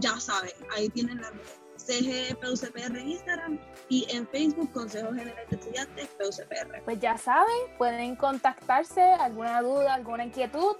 ya 0.00 0.18
saben, 0.20 0.52
ahí 0.74 0.88
tienen 0.88 1.18
redes. 1.18 1.60
CG 1.76 2.36
PUCPR 2.40 2.96
en 2.98 3.10
Instagram 3.10 3.58
y 3.88 4.06
en 4.10 4.26
Facebook 4.28 4.72
Consejo 4.72 5.12
General 5.12 5.44
de 5.48 5.56
Estudiantes 5.56 6.08
PUCPR. 6.18 6.82
Pues 6.84 6.98
ya 7.00 7.16
saben, 7.16 7.54
pueden 7.78 8.16
contactarse, 8.16 9.02
alguna 9.02 9.62
duda, 9.62 9.94
alguna 9.94 10.24
inquietud 10.24 10.76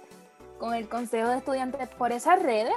con 0.59 0.73
el 0.73 0.89
Consejo 0.89 1.29
de 1.29 1.37
Estudiantes 1.37 1.87
por 1.89 2.11
esas 2.11 2.41
redes. 2.41 2.73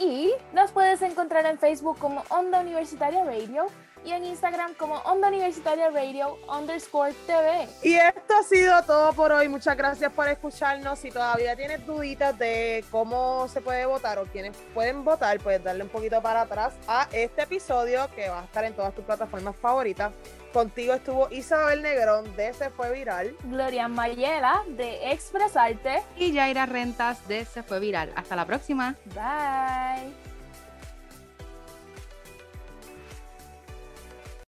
Y 0.00 0.32
nos 0.52 0.72
puedes 0.72 1.02
encontrar 1.02 1.44
en 1.46 1.58
Facebook 1.58 1.98
como 1.98 2.24
Onda 2.30 2.60
Universitaria 2.60 3.24
Radio 3.24 3.66
y 4.04 4.12
en 4.12 4.24
Instagram 4.24 4.74
como 4.74 4.96
Onda 4.98 5.28
Universitaria 5.28 5.90
Radio 5.90 6.38
underscore 6.48 7.14
TV. 7.26 7.68
Y 7.82 7.94
esto 7.94 8.34
ha 8.38 8.42
sido 8.42 8.82
todo 8.82 9.12
por 9.12 9.32
hoy. 9.32 9.48
Muchas 9.48 9.76
gracias 9.76 10.12
por 10.12 10.28
escucharnos. 10.28 10.98
Si 10.98 11.10
todavía 11.10 11.56
tienes 11.56 11.84
duditas 11.86 12.38
de 12.38 12.84
cómo 12.90 13.48
se 13.48 13.60
puede 13.60 13.86
votar 13.86 14.18
o 14.18 14.24
quiénes 14.24 14.56
pueden 14.74 15.04
votar, 15.04 15.38
puedes 15.40 15.62
darle 15.62 15.84
un 15.84 15.90
poquito 15.90 16.20
para 16.22 16.42
atrás 16.42 16.74
a 16.86 17.08
este 17.12 17.42
episodio 17.42 18.08
que 18.14 18.28
va 18.28 18.40
a 18.40 18.44
estar 18.44 18.64
en 18.64 18.74
todas 18.74 18.94
tus 18.94 19.04
plataformas 19.04 19.56
favoritas. 19.56 20.12
Contigo 20.52 20.94
estuvo 20.94 21.28
Isabel 21.30 21.82
Negrón 21.82 22.34
de 22.36 22.52
Se 22.54 22.70
Fue 22.70 22.90
Viral. 22.92 23.36
Gloria 23.44 23.88
Mayela 23.88 24.62
de 24.68 25.12
Expresarte. 25.12 26.02
Y 26.16 26.32
Yaira 26.32 26.66
Rentas 26.66 27.26
de 27.28 27.44
Se 27.44 27.62
Fue 27.62 27.80
Viral. 27.80 28.12
Hasta 28.16 28.34
la 28.34 28.46
próxima. 28.46 28.96
Bye. 29.14 30.27